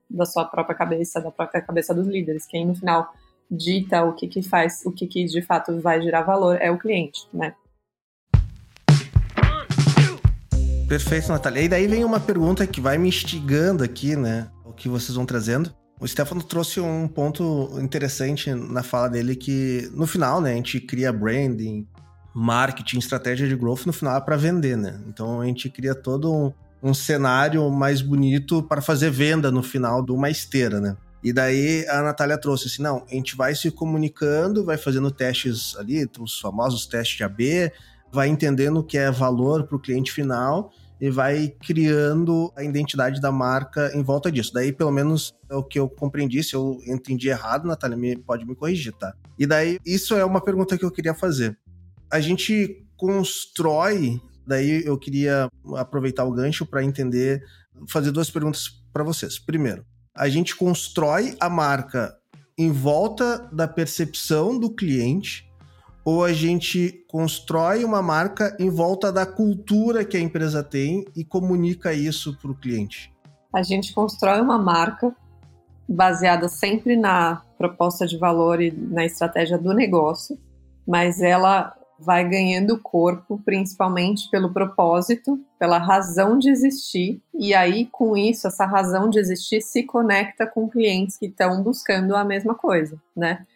[0.08, 2.46] da sua própria cabeça, da própria cabeça dos líderes.
[2.46, 3.12] Quem no final
[3.50, 6.78] dita o que que faz, o que que de fato vai gerar valor é o
[6.78, 7.54] cliente, né?
[10.88, 11.62] Perfeito, Natália.
[11.62, 14.50] E daí vem uma pergunta que vai me instigando aqui, né?
[14.64, 15.74] O que vocês vão trazendo.
[16.02, 20.80] O Stefano trouxe um ponto interessante na fala dele que no final, né, a gente
[20.80, 21.86] cria branding,
[22.34, 25.00] marketing, estratégia de growth no final é para vender, né?
[25.06, 30.04] Então a gente cria todo um, um cenário mais bonito para fazer venda no final
[30.04, 30.96] de uma esteira, né?
[31.22, 35.76] E daí a Natália trouxe assim: não, a gente vai se comunicando, vai fazendo testes
[35.76, 37.70] ali, os famosos testes de AB,
[38.10, 43.20] vai entendendo o que é valor para o cliente final e vai criando a identidade
[43.20, 44.52] da marca em volta disso.
[44.54, 46.44] Daí, pelo menos, é o que eu compreendi.
[46.44, 49.12] Se eu entendi errado, Natália, me, pode me corrigir, tá?
[49.36, 51.58] E daí, isso é uma pergunta que eu queria fazer.
[52.08, 57.42] A gente constrói, daí eu queria aproveitar o gancho para entender,
[57.88, 59.40] fazer duas perguntas para vocês.
[59.40, 59.84] Primeiro,
[60.14, 62.16] a gente constrói a marca
[62.56, 65.50] em volta da percepção do cliente
[66.04, 71.24] ou a gente constrói uma marca em volta da cultura que a empresa tem e
[71.24, 73.12] comunica isso para o cliente?
[73.54, 75.14] A gente constrói uma marca
[75.88, 80.38] baseada sempre na proposta de valor e na estratégia do negócio,
[80.86, 88.16] mas ela vai ganhando corpo principalmente pelo propósito, pela razão de existir, e aí com
[88.16, 93.00] isso essa razão de existir se conecta com clientes que estão buscando a mesma coisa,
[93.16, 93.46] né?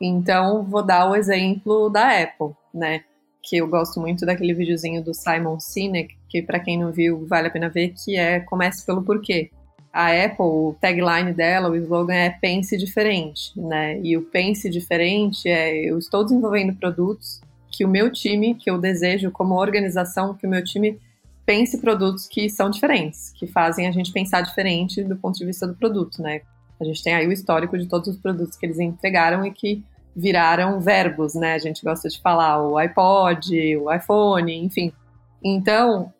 [0.00, 3.02] Então, vou dar o exemplo da Apple, né?
[3.42, 7.48] Que eu gosto muito daquele videozinho do Simon Sinek, que para quem não viu, vale
[7.48, 9.50] a pena ver, que é Comece pelo Porquê.
[9.92, 14.00] A Apple, o tagline dela, o slogan é Pense Diferente, né?
[14.02, 18.78] E o Pense Diferente é eu estou desenvolvendo produtos que o meu time, que eu
[18.78, 20.98] desejo como organização, que o meu time
[21.46, 25.66] pense produtos que são diferentes, que fazem a gente pensar diferente do ponto de vista
[25.66, 26.42] do produto, né?
[26.80, 29.84] A gente tem aí o histórico de todos os produtos que eles entregaram e que
[30.14, 31.54] viraram verbos, né?
[31.54, 34.92] A gente gosta de falar o iPod, o iPhone, enfim.
[35.42, 36.12] Então,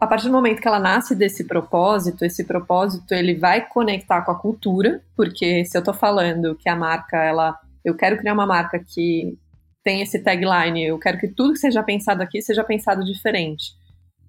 [0.00, 4.32] a partir do momento que ela nasce desse propósito, esse propósito ele vai conectar com
[4.32, 8.46] a cultura, porque se eu tô falando que a marca, ela, eu quero criar uma
[8.46, 9.38] marca que
[9.84, 13.72] tem esse tagline, eu quero que tudo que seja pensado aqui seja pensado diferente.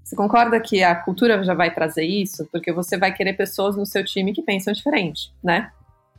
[0.03, 2.47] Você concorda que a cultura já vai trazer isso?
[2.51, 5.71] Porque você vai querer pessoas no seu time que pensam diferente, né?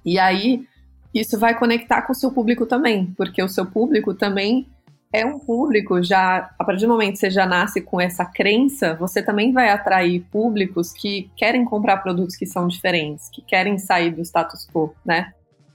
[0.05, 0.67] E aí,
[1.15, 4.67] isso vai conectar com o seu público também, porque o seu público também
[5.13, 8.95] é um público já, a partir do momento que você já nasce com essa crença,
[8.95, 14.11] você também vai atrair públicos que querem comprar produtos que são diferentes, que querem sair
[14.11, 15.35] do status quo, né?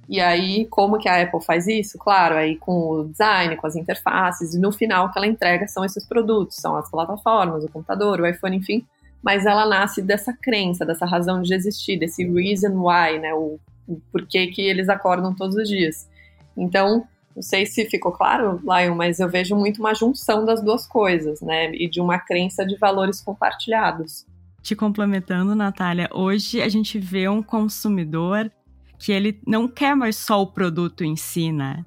[0.10, 1.98] E aí, como que a Apple faz isso?
[1.98, 5.68] Claro, aí com o design, com as interfaces, e no final o que ela entrega
[5.68, 8.86] são esses produtos, são as plataformas, o computador, o iPhone, enfim.
[9.22, 13.34] Mas ela nasce dessa crença, dessa razão de existir, desse reason why, né?
[13.34, 16.08] O, o porquê que eles acordam todos os dias.
[16.56, 20.88] Então, não sei se ficou claro, Lion, mas eu vejo muito uma junção das duas
[20.88, 21.72] coisas, né?
[21.74, 24.26] E de uma crença de valores compartilhados.
[24.62, 28.52] Te complementando, Natália, hoje a gente vê um consumidor
[28.98, 31.86] que ele não quer mais só o produto em si, né?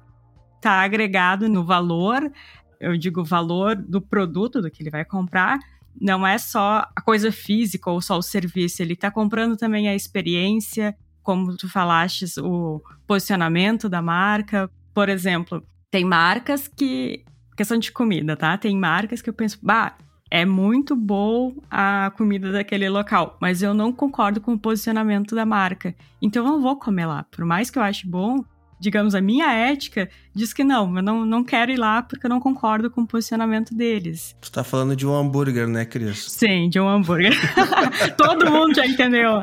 [0.61, 2.31] Tá agregado no valor,
[2.79, 5.59] eu digo valor do produto, do que ele vai comprar,
[5.99, 9.95] não é só a coisa física ou só o serviço, ele está comprando também a
[9.95, 17.23] experiência, como tu falaste, o posicionamento da marca, por exemplo, tem marcas que.
[17.55, 18.57] Questão de comida, tá?
[18.57, 19.95] Tem marcas que eu penso, bah,
[20.31, 25.45] é muito bom a comida daquele local, mas eu não concordo com o posicionamento da
[25.45, 25.93] marca.
[26.21, 27.23] Então eu não vou comer lá.
[27.29, 28.37] Por mais que eu ache bom,
[28.79, 32.29] digamos, a minha ética diz que não, eu não, não quero ir lá porque eu
[32.29, 34.33] não concordo com o posicionamento deles.
[34.39, 36.31] Tu tá falando de um hambúrguer, né, Cris?
[36.31, 37.33] Sim, de um hambúrguer.
[38.15, 39.33] Todo mundo já entendeu.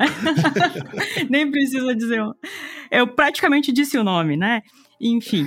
[1.28, 2.22] Nem precisa dizer.
[2.90, 4.62] Eu praticamente disse o nome, né?
[4.98, 5.46] Enfim.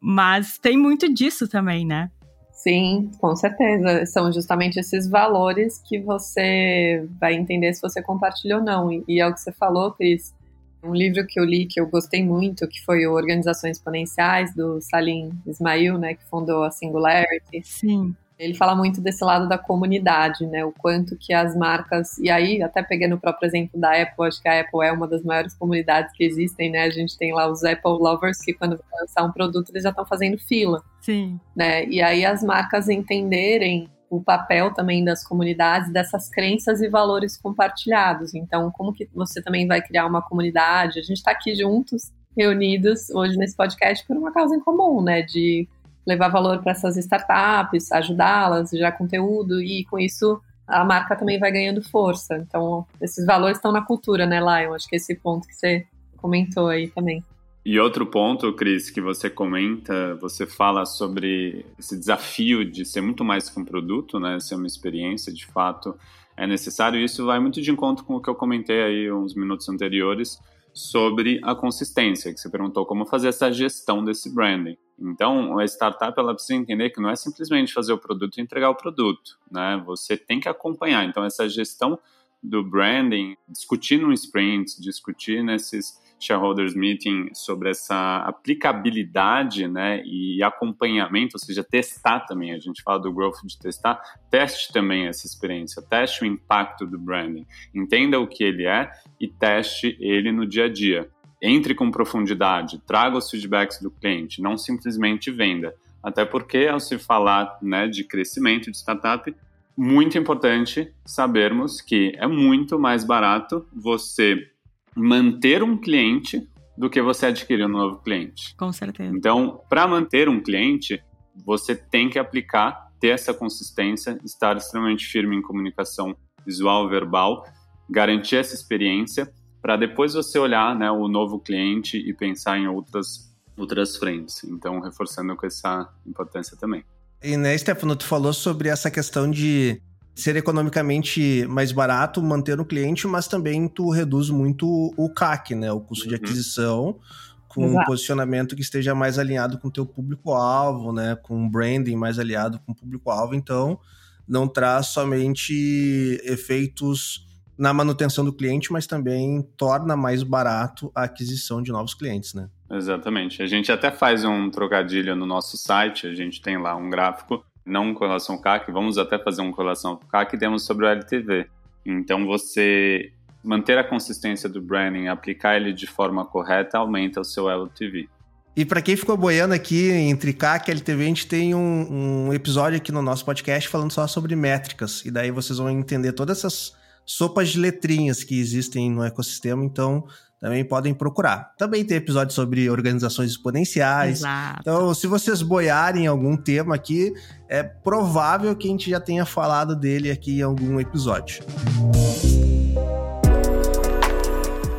[0.00, 2.08] Mas tem muito disso também, né?
[2.56, 4.06] Sim, com certeza.
[4.06, 8.90] São justamente esses valores que você vai entender se você compartilha ou não.
[9.06, 10.34] E é o que você falou, Cris.
[10.82, 14.80] Um livro que eu li que eu gostei muito, que foi o Organizações Exponenciais, do
[14.80, 17.62] Salim Ismail, né, que fundou a Singularity.
[17.62, 18.14] Sim.
[18.38, 20.64] Ele fala muito desse lado da comunidade, né?
[20.64, 22.18] O quanto que as marcas.
[22.18, 25.08] E aí, até pegando o próprio exemplo da Apple, acho que a Apple é uma
[25.08, 26.82] das maiores comunidades que existem, né?
[26.82, 29.90] A gente tem lá os Apple Lovers que, quando vai lançar um produto, eles já
[29.90, 30.82] estão fazendo fila.
[31.00, 31.40] Sim.
[31.54, 31.86] Né?
[31.86, 38.34] E aí, as marcas entenderem o papel também das comunidades, dessas crenças e valores compartilhados.
[38.34, 40.98] Então, como que você também vai criar uma comunidade?
[40.98, 45.22] A gente está aqui juntos, reunidos hoje nesse podcast por uma causa em comum, né?
[45.22, 45.66] De
[46.06, 51.52] levar valor para essas startups, ajudá-las, gerar conteúdo e com isso a marca também vai
[51.52, 52.36] ganhando força.
[52.36, 54.74] Então, esses valores estão na cultura, né, Lion?
[54.74, 57.22] Acho que esse ponto que você comentou aí também.
[57.64, 63.24] E outro ponto, Cris, que você comenta, você fala sobre esse desafio de ser muito
[63.24, 64.38] mais que um produto, né?
[64.38, 65.96] Ser uma experiência, de fato,
[66.36, 67.00] é necessário.
[67.00, 70.38] Isso vai muito de encontro com o que eu comentei aí uns minutos anteriores
[70.72, 74.76] sobre a consistência, que você perguntou como fazer essa gestão desse branding.
[74.98, 78.70] Então, a startup ela precisa entender que não é simplesmente fazer o produto e entregar
[78.70, 79.82] o produto, né?
[79.86, 81.04] Você tem que acompanhar.
[81.04, 81.98] Então, essa gestão
[82.42, 91.36] do branding, discutir no sprint, discutir nesses shareholders meeting sobre essa aplicabilidade, né, e acompanhamento,
[91.36, 92.52] ou seja, testar também.
[92.52, 96.98] A gente fala do growth de testar, teste também essa experiência, teste o impacto do
[96.98, 101.90] branding, entenda o que ele é e teste ele no dia a dia entre com
[101.90, 105.74] profundidade, traga os feedbacks do cliente, não simplesmente venda.
[106.02, 109.34] Até porque, ao se falar né, de crescimento de startup,
[109.76, 114.50] muito importante sabermos que é muito mais barato você
[114.94, 118.54] manter um cliente do que você adquirir um novo cliente.
[118.56, 119.14] Com certeza.
[119.14, 121.02] Então, para manter um cliente,
[121.44, 127.44] você tem que aplicar, ter essa consistência, estar extremamente firme em comunicação visual, verbal,
[127.88, 129.30] garantir essa experiência
[129.66, 134.44] para depois você olhar né, o novo cliente e pensar em outras, outras frentes.
[134.44, 136.84] Então, reforçando com essa importância também.
[137.20, 139.82] E né, Stefano, tu falou sobre essa questão de
[140.14, 145.72] ser economicamente mais barato manter o cliente, mas também tu reduz muito o CAC, né?
[145.72, 146.10] O custo uhum.
[146.10, 147.00] de aquisição,
[147.48, 147.80] com Exato.
[147.80, 151.16] um posicionamento que esteja mais alinhado com o teu público-alvo, né?
[151.16, 153.34] Com um branding mais alinhado com o público-alvo.
[153.34, 153.80] Então,
[154.28, 157.25] não traz somente efeitos
[157.58, 162.48] na manutenção do cliente, mas também torna mais barato a aquisição de novos clientes, né?
[162.70, 163.42] Exatamente.
[163.42, 167.44] A gente até faz um trocadilho no nosso site, a gente tem lá um gráfico,
[167.64, 170.88] não com relação ao CAC, vamos até fazer uma correlação ao CAC, temos sobre o
[170.88, 171.46] LTV.
[171.84, 177.48] Então, você manter a consistência do branding, aplicar ele de forma correta, aumenta o seu
[177.48, 178.08] LTV.
[178.56, 182.32] E para quem ficou boiando aqui entre CAC e LTV, a gente tem um, um
[182.32, 185.04] episódio aqui no nosso podcast falando só sobre métricas.
[185.04, 186.74] E daí vocês vão entender todas essas
[187.06, 190.04] sopas de letrinhas que existem no ecossistema, então
[190.40, 191.54] também podem procurar.
[191.56, 194.18] Também tem episódio sobre organizações exponenciais.
[194.18, 194.60] Exato.
[194.60, 197.14] Então, se vocês boiarem algum tema aqui,
[197.48, 201.42] é provável que a gente já tenha falado dele aqui em algum episódio.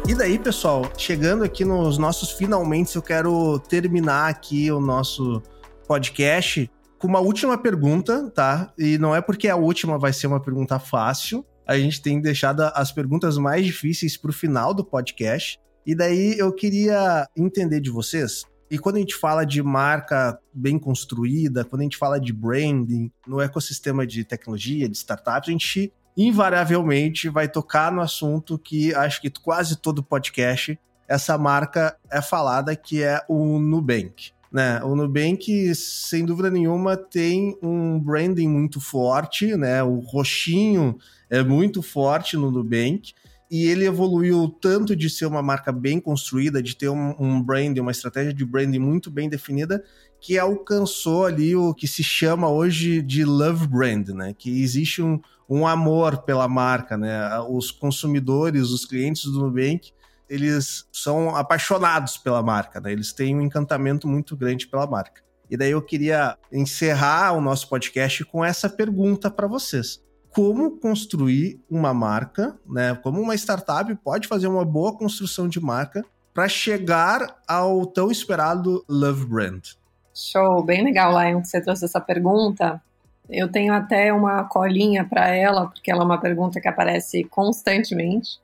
[0.08, 5.42] E daí, pessoal, chegando aqui nos nossos finalmente, eu quero terminar aqui o nosso
[5.88, 6.70] podcast
[7.00, 8.72] com uma última pergunta, tá?
[8.78, 11.46] E não é porque a última vai ser uma pergunta fácil.
[11.68, 15.60] A gente tem deixado as perguntas mais difíceis para o final do podcast.
[15.86, 18.44] E daí eu queria entender de vocês.
[18.70, 23.12] E quando a gente fala de marca bem construída, quando a gente fala de branding
[23.26, 29.22] no ecossistema de tecnologia, de startups, a gente invariavelmente vai tocar no assunto que acho
[29.22, 34.32] que quase todo podcast essa marca é falada, que é o Nubank.
[34.52, 34.82] Né?
[34.84, 39.84] O Nubank, sem dúvida nenhuma, tem um branding muito forte, né?
[39.84, 40.98] O roxinho
[41.30, 43.14] é muito forte no Nubank
[43.50, 47.80] e ele evoluiu tanto de ser uma marca bem construída, de ter um, um branding,
[47.80, 49.84] uma estratégia de branding muito bem definida,
[50.20, 54.34] que alcançou ali o que se chama hoje de love brand, né?
[54.38, 55.20] Que existe um,
[55.50, 57.40] um amor pela marca, né?
[57.50, 59.92] Os consumidores, os clientes do Nubank,
[60.30, 62.92] eles são apaixonados pela marca, né?
[62.92, 65.22] Eles têm um encantamento muito grande pela marca.
[65.50, 70.06] E daí eu queria encerrar o nosso podcast com essa pergunta para vocês
[70.38, 72.94] como construir uma marca, né?
[73.02, 78.86] Como uma startup pode fazer uma boa construção de marca para chegar ao tão esperado
[78.88, 79.70] Love Brand.
[80.14, 82.80] Show, bem legal, Lion, que você trouxe essa pergunta.
[83.28, 88.40] Eu tenho até uma colinha para ela, porque ela é uma pergunta que aparece constantemente,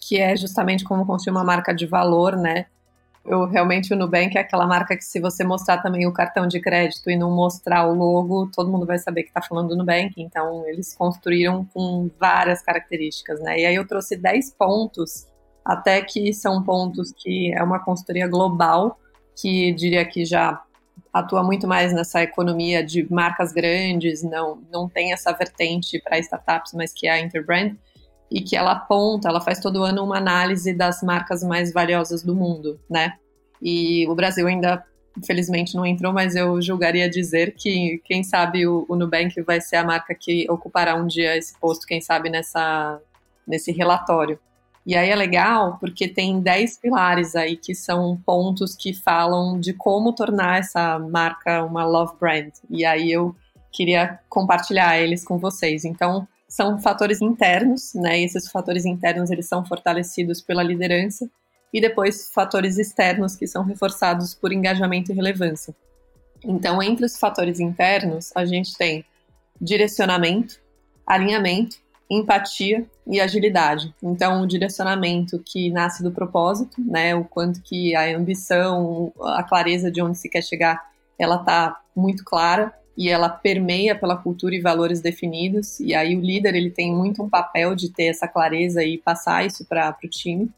[0.00, 2.66] que é justamente como construir uma marca de valor, né?
[3.28, 6.58] eu realmente o Nubank é aquela marca que se você mostrar também o cartão de
[6.60, 10.14] crédito e não mostrar o logo, todo mundo vai saber que está falando do Nubank.
[10.16, 13.60] Então eles construíram com várias características, né?
[13.60, 15.26] E aí eu trouxe 10 pontos,
[15.64, 18.98] até que são pontos que é uma consultoria global,
[19.36, 20.62] que diria que já
[21.12, 26.72] atua muito mais nessa economia de marcas grandes, não, não tem essa vertente para startups,
[26.74, 27.76] mas que é a Interbrand
[28.30, 32.34] e que ela aponta, ela faz todo ano uma análise das marcas mais valiosas do
[32.34, 33.14] mundo, né?
[33.60, 34.84] E o Brasil ainda,
[35.16, 39.76] infelizmente, não entrou, mas eu julgaria dizer que, quem sabe, o, o Nubank vai ser
[39.76, 43.00] a marca que ocupará um dia esse posto, quem sabe, nessa,
[43.46, 44.38] nesse relatório.
[44.86, 49.74] E aí é legal porque tem 10 pilares aí que são pontos que falam de
[49.74, 52.52] como tornar essa marca uma love brand.
[52.70, 53.36] E aí eu
[53.70, 55.84] queria compartilhar eles com vocês.
[55.84, 58.20] Então, são fatores internos, né?
[58.20, 61.28] E esses fatores internos eles são fortalecidos pela liderança
[61.72, 65.74] e depois fatores externos que são reforçados por engajamento e relevância.
[66.42, 69.04] Então, entre os fatores internos, a gente tem
[69.60, 70.60] direcionamento,
[71.06, 71.76] alinhamento,
[72.10, 73.94] empatia e agilidade.
[74.02, 79.90] Então, o direcionamento que nasce do propósito, né, o quanto que a ambição, a clareza
[79.90, 84.60] de onde se quer chegar, ela tá muito clara e ela permeia pela cultura e
[84.60, 85.78] valores definidos.
[85.78, 89.46] E aí o líder ele tem muito um papel de ter essa clareza e passar
[89.46, 90.50] isso para o time.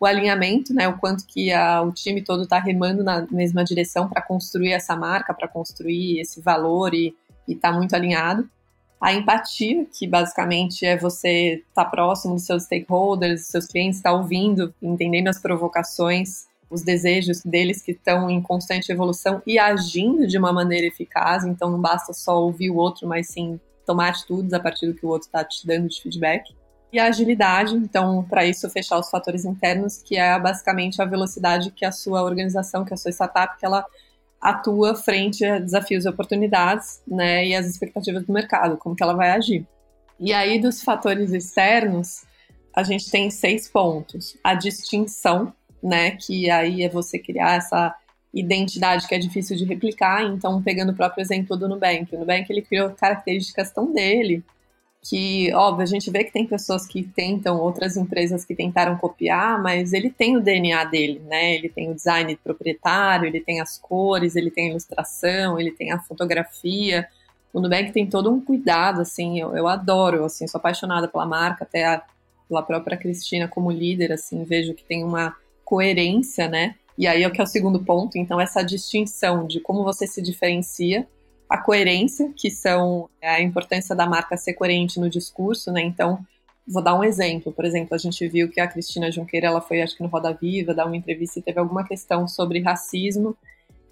[0.00, 4.08] O alinhamento, né, o quanto que a, o time todo está remando na mesma direção
[4.08, 7.14] para construir essa marca, para construir esse valor e
[7.46, 8.48] está muito alinhado.
[8.98, 13.98] A empatia, que basicamente é você estar tá próximo dos seus stakeholders, dos seus clientes,
[13.98, 19.58] estar tá ouvindo, entendendo as provocações os desejos deles que estão em constante evolução e
[19.58, 21.44] agindo de uma maneira eficaz.
[21.44, 25.04] Então não basta só ouvir o outro, mas sim tomar atitudes a partir do que
[25.04, 26.44] o outro está te dando de feedback.
[26.92, 31.70] E a agilidade, então, para isso, fechar os fatores internos, que é basicamente a velocidade
[31.70, 33.84] que a sua organização, que a sua startup, que ela
[34.38, 39.14] atua frente a desafios e oportunidades, né, e as expectativas do mercado, como que ela
[39.14, 39.66] vai agir.
[40.20, 42.24] E aí, dos fatores externos,
[42.76, 44.36] a gente tem seis pontos.
[44.44, 45.52] A distinção,
[45.82, 46.12] né?
[46.12, 47.94] Que aí é você criar essa
[48.32, 50.22] identidade que é difícil de replicar.
[50.24, 54.42] Então, pegando o próprio exemplo do Nubank, o Nubank ele criou características tão dele
[55.02, 59.60] que, óbvio, a gente vê que tem pessoas que tentam, outras empresas que tentaram copiar,
[59.60, 61.56] mas ele tem o DNA dele, né?
[61.56, 65.90] Ele tem o design proprietário, ele tem as cores, ele tem a ilustração, ele tem
[65.90, 67.08] a fotografia.
[67.52, 71.64] O Nubank tem todo um cuidado, assim, eu, eu adoro, assim, sou apaixonada pela marca,
[71.64, 72.02] até a,
[72.48, 75.36] pela própria Cristina como líder, assim, vejo que tem uma
[75.72, 76.74] coerência, né?
[76.98, 80.06] E aí é o que é o segundo ponto, então essa distinção de como você
[80.06, 81.08] se diferencia,
[81.48, 85.80] a coerência, que são é, a importância da marca ser coerente no discurso, né?
[85.80, 86.18] Então,
[86.68, 89.80] vou dar um exemplo, por exemplo, a gente viu que a Cristina Junqueira, ela foi
[89.80, 93.34] acho que no Roda Viva, dar uma entrevista e teve alguma questão sobre racismo,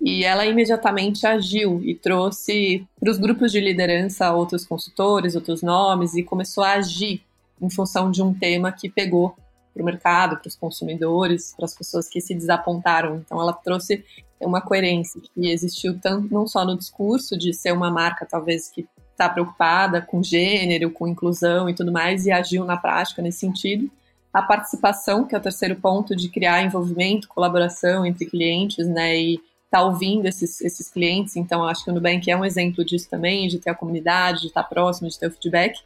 [0.03, 6.13] e ela imediatamente agiu e trouxe para os grupos de liderança outros consultores, outros nomes
[6.15, 7.23] e começou a agir
[7.59, 9.35] em função de um tema que pegou
[9.81, 13.17] para o mercado, para os consumidores, para as pessoas que se desapontaram.
[13.17, 14.05] Então, ela trouxe
[14.39, 18.87] uma coerência que existiu tanto não só no discurso de ser uma marca talvez que
[19.11, 23.91] está preocupada com gênero, com inclusão e tudo mais, e agiu na prática nesse sentido,
[24.33, 29.19] A participação, que é o terceiro ponto, de criar envolvimento, colaboração entre clientes, né?
[29.19, 31.35] E tá ouvindo esses, esses clientes.
[31.37, 34.47] Então, acho que o Nubank é um exemplo disso também, de ter a comunidade, de
[34.47, 35.81] estar próximo, de ter o feedback.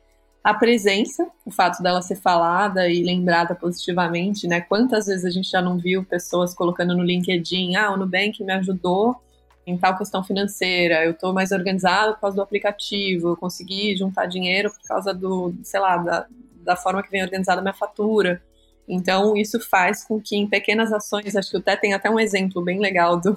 [0.45, 4.61] A presença, o fato dela ser falada e lembrada positivamente, né?
[4.61, 8.53] Quantas vezes a gente já não viu pessoas colocando no LinkedIn, ah, o Nubank me
[8.53, 9.17] ajudou
[9.67, 14.27] em tal questão financeira, eu estou mais organizado por causa do aplicativo, eu consegui juntar
[14.27, 16.27] dinheiro por causa do, sei lá, da,
[16.63, 18.43] da forma que vem organizada a minha fatura.
[18.87, 22.21] Então, isso faz com que em pequenas ações, acho que o Té tem até um
[22.21, 23.35] exemplo bem legal do,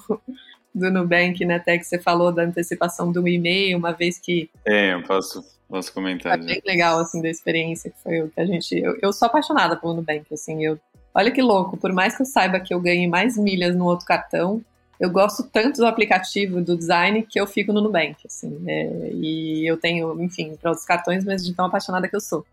[0.76, 4.49] do Nubank, né, Té, que você falou da antecipação do e-mail, uma vez que...
[4.66, 6.39] É, eu posso, posso comentar.
[6.39, 8.78] É bem legal, assim, da experiência que foi o que a gente...
[8.78, 10.80] Eu, eu sou apaixonada pelo Nubank, assim, eu...
[11.13, 14.05] Olha que louco, por mais que eu saiba que eu ganhe mais milhas no outro
[14.05, 14.61] cartão,
[14.99, 19.70] eu gosto tanto do aplicativo, do design, que eu fico no Nubank, assim, é, e
[19.70, 22.45] eu tenho, enfim, para outros cartões, mas de tão apaixonada que eu sou.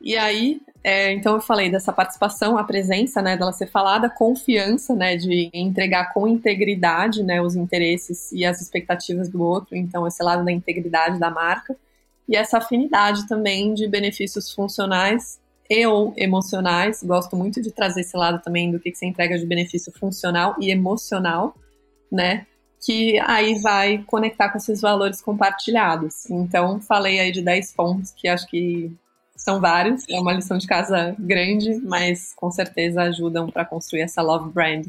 [0.00, 4.94] E aí, é, então eu falei dessa participação, a presença, né, dela ser falada, confiança,
[4.94, 10.22] né, de entregar com integridade, né, os interesses e as expectativas do outro, então esse
[10.22, 11.76] lado da integridade da marca,
[12.28, 18.16] e essa afinidade também de benefícios funcionais e ou emocionais, gosto muito de trazer esse
[18.16, 21.54] lado também do que, que você entrega de benefício funcional e emocional,
[22.10, 22.46] né,
[22.84, 26.28] que aí vai conectar com esses valores compartilhados.
[26.30, 28.92] Então, falei aí de 10 pontos que acho que
[29.36, 34.22] são vários, é uma lição de casa grande, mas com certeza ajudam para construir essa
[34.22, 34.86] love brand.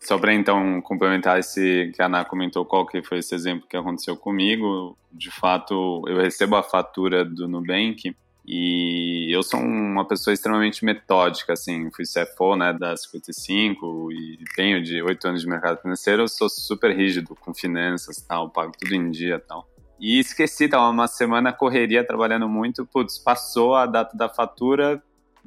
[0.00, 3.76] Só para então complementar esse que a Ana comentou, qual que foi esse exemplo que
[3.76, 4.96] aconteceu comigo?
[5.12, 11.52] De fato, eu recebo a fatura do Nubank e eu sou uma pessoa extremamente metódica,
[11.52, 16.28] assim, fui CFO, né, da 55 e tenho de oito anos de mercado financeiro, eu
[16.28, 19.68] sou super rígido com finanças, tal, pago tudo em dia, tal.
[20.00, 25.02] E esqueci, tava uma semana correria trabalhando muito, putz, passou a data da fatura,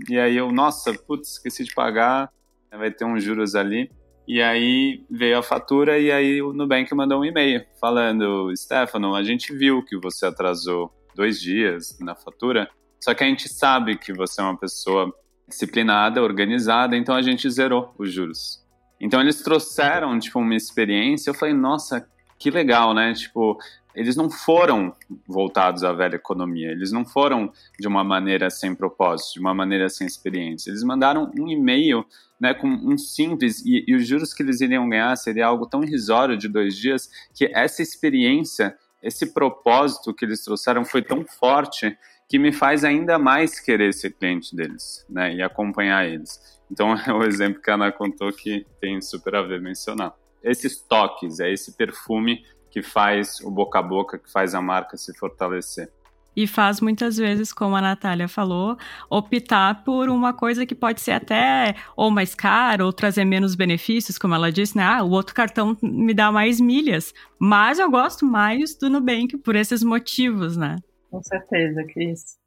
[0.07, 2.31] e aí eu, nossa, putz, esqueci de pagar,
[2.71, 3.91] vai ter uns juros ali.
[4.27, 9.23] E aí veio a fatura e aí o Nubank mandou um e-mail falando, Stefano, a
[9.23, 12.69] gente viu que você atrasou dois dias na fatura,
[12.99, 15.13] só que a gente sabe que você é uma pessoa
[15.47, 18.63] disciplinada, organizada, então a gente zerou os juros.
[18.99, 22.07] Então eles trouxeram, tipo, uma experiência, eu falei, nossa,
[22.39, 23.13] que legal, né?
[23.13, 23.57] Tipo,
[23.95, 24.95] eles não foram
[25.27, 29.89] voltados à velha economia, eles não foram de uma maneira sem propósito, de uma maneira
[29.89, 30.69] sem experiência.
[30.69, 32.05] Eles mandaram um e-mail
[32.39, 35.83] né, com um simples, e, e os juros que eles iriam ganhar seria algo tão
[35.83, 41.97] irrisório de dois dias, que essa experiência, esse propósito que eles trouxeram foi tão forte
[42.27, 46.39] que me faz ainda mais querer ser cliente deles né, e acompanhar eles.
[46.69, 50.13] Então é o exemplo que a Ana contou que tem super a ver mencionar.
[50.43, 52.43] Esses toques, é esse perfume
[52.73, 55.93] que faz o boca a boca, que faz a marca se fortalecer.
[56.35, 58.75] E faz muitas vezes, como a Natália falou,
[59.07, 64.17] optar por uma coisa que pode ser até ou mais cara ou trazer menos benefícios,
[64.17, 64.83] como ela disse, né?
[64.83, 67.13] Ah, o outro cartão me dá mais milhas.
[67.37, 70.77] Mas eu gosto mais do Nubank por esses motivos, né?
[71.11, 72.39] Com certeza, Cris.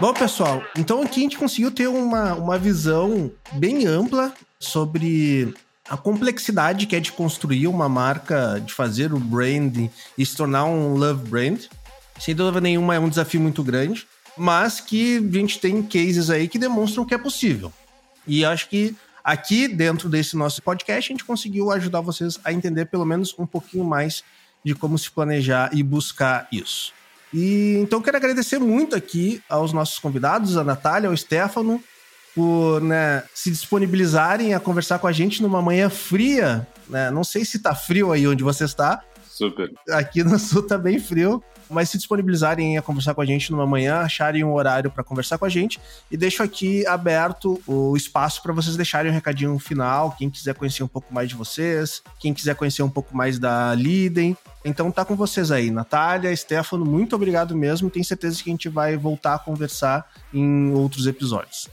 [0.00, 5.54] Bom, pessoal, então aqui a gente conseguiu ter uma, uma visão bem ampla sobre
[5.88, 10.64] a complexidade que é de construir uma marca, de fazer o brand e se tornar
[10.64, 11.64] um love brand.
[12.20, 16.48] Sem dúvida nenhuma é um desafio muito grande, mas que a gente tem cases aí
[16.48, 17.72] que demonstram que é possível.
[18.26, 22.86] E acho que aqui dentro desse nosso podcast a gente conseguiu ajudar vocês a entender
[22.86, 24.22] pelo menos um pouquinho mais
[24.64, 26.92] de como se planejar e buscar isso.
[27.32, 31.82] E então quero agradecer muito aqui aos nossos convidados, a Natália, ao Stefano,
[32.34, 36.66] por né, se disponibilizarem a conversar com a gente numa manhã fria.
[36.88, 37.10] Né?
[37.10, 39.02] Não sei se tá frio aí onde você está.
[39.28, 39.72] Super.
[39.90, 41.42] Aqui no sul tá bem frio.
[41.70, 45.38] Mas se disponibilizarem a conversar com a gente numa manhã, acharem um horário para conversar
[45.38, 45.78] com a gente.
[46.10, 50.14] E deixo aqui aberto o espaço para vocês deixarem um recadinho final.
[50.18, 53.74] Quem quiser conhecer um pouco mais de vocês, quem quiser conhecer um pouco mais da
[53.74, 54.36] Liden.
[54.64, 57.90] Então tá com vocês aí, Natália, Stefano, muito obrigado mesmo.
[57.90, 61.68] Tenho certeza que a gente vai voltar a conversar em outros episódios.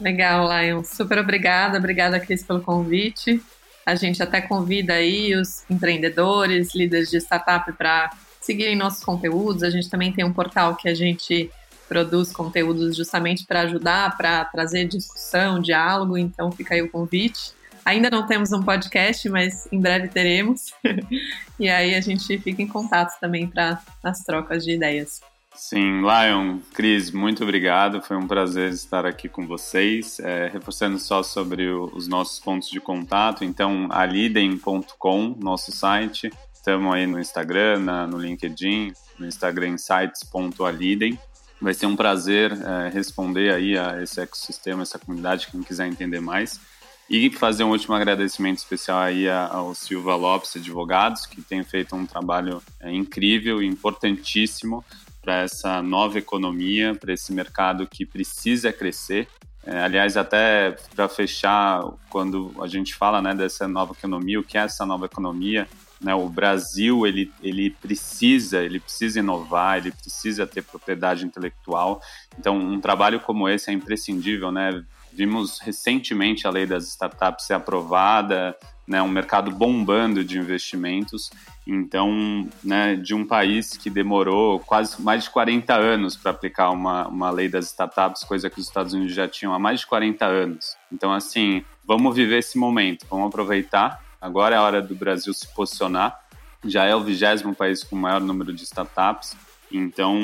[0.00, 0.82] Legal, Lion.
[0.82, 1.78] Super obrigada.
[1.78, 3.40] Obrigada, Cris, pelo convite.
[3.86, 9.62] A gente até convida aí os empreendedores, líderes de startup para seguirem nossos conteúdos.
[9.62, 11.50] A gente também tem um portal que a gente
[11.88, 16.16] produz conteúdos justamente para ajudar, para trazer discussão, diálogo.
[16.16, 17.52] Então fica aí o convite.
[17.84, 20.72] Ainda não temos um podcast, mas em breve teremos.
[21.60, 25.20] e aí a gente fica em contato também para as trocas de ideias.
[25.56, 28.02] Sim, Lion, Cris, muito obrigado.
[28.02, 30.18] Foi um prazer estar aqui com vocês.
[30.18, 36.30] É, reforçando só sobre o, os nossos pontos de contato, então, alidem.com, nosso site.
[36.52, 41.18] Estamos aí no Instagram, na, no LinkedIn, no Instagram insights.alidem.
[41.60, 46.20] Vai ser um prazer é, responder aí a esse ecossistema, essa comunidade, quem quiser entender
[46.20, 46.60] mais.
[47.08, 52.06] E fazer um último agradecimento especial aí ao Silva Lopes Advogados, que tem feito um
[52.06, 54.82] trabalho é, incrível e importantíssimo
[55.24, 59.26] para essa nova economia, para esse mercado que precisa crescer.
[59.66, 64.58] É, aliás, até para fechar, quando a gente fala né, dessa nova economia, o que
[64.58, 65.66] é essa nova economia?
[65.98, 72.02] Né, o Brasil ele, ele precisa ele precisa inovar, ele precisa ter propriedade intelectual.
[72.38, 74.84] Então, um trabalho como esse é imprescindível, né?
[75.10, 78.54] Vimos recentemente a lei das startups ser aprovada,
[78.86, 81.30] né, um mercado bombando de investimentos.
[81.66, 87.08] Então, né, de um país que demorou quase mais de 40 anos para aplicar uma,
[87.08, 90.26] uma lei das startups, coisa que os Estados Unidos já tinham há mais de 40
[90.26, 90.76] anos.
[90.92, 94.02] Então, assim, vamos viver esse momento, vamos aproveitar.
[94.20, 96.20] Agora é a hora do Brasil se posicionar.
[96.64, 99.36] Já é o vigésimo país com o maior número de startups.
[99.70, 100.18] Então,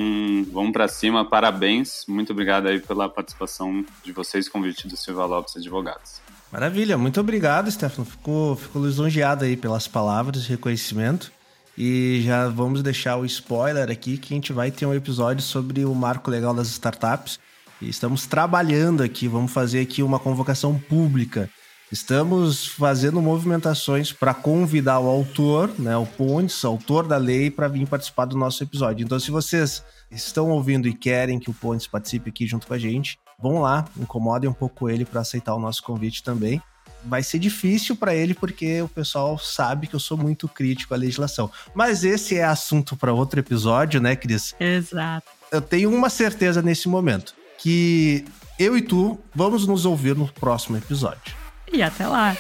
[0.52, 2.04] vamos para cima, parabéns.
[2.06, 6.20] Muito obrigado aí pela participação de vocês, convite do Silva Lopes Advogados.
[6.52, 8.04] Maravilha, muito obrigado, Stefano.
[8.04, 11.30] Ficou, ficou lisonjeado aí pelas palavras reconhecimento.
[11.78, 15.84] E já vamos deixar o spoiler aqui que a gente vai ter um episódio sobre
[15.84, 17.38] o marco legal das startups.
[17.80, 21.48] E estamos trabalhando aqui, vamos fazer aqui uma convocação pública.
[21.90, 27.86] Estamos fazendo movimentações para convidar o autor, né, o Pontes, autor da lei, para vir
[27.86, 29.04] participar do nosso episódio.
[29.04, 32.78] Então, se vocês estão ouvindo e querem que o Pontes participe aqui junto com a
[32.78, 36.62] gente, vão lá, incomodem um pouco ele para aceitar o nosso convite também.
[37.04, 40.96] Vai ser difícil para ele porque o pessoal sabe que eu sou muito crítico à
[40.96, 41.50] legislação.
[41.74, 44.54] Mas esse é assunto para outro episódio, né, Cris?
[44.60, 45.26] Exato.
[45.50, 48.24] Eu tenho uma certeza nesse momento que
[48.58, 51.34] eu e tu vamos nos ouvir no próximo episódio.
[51.72, 52.36] E até lá.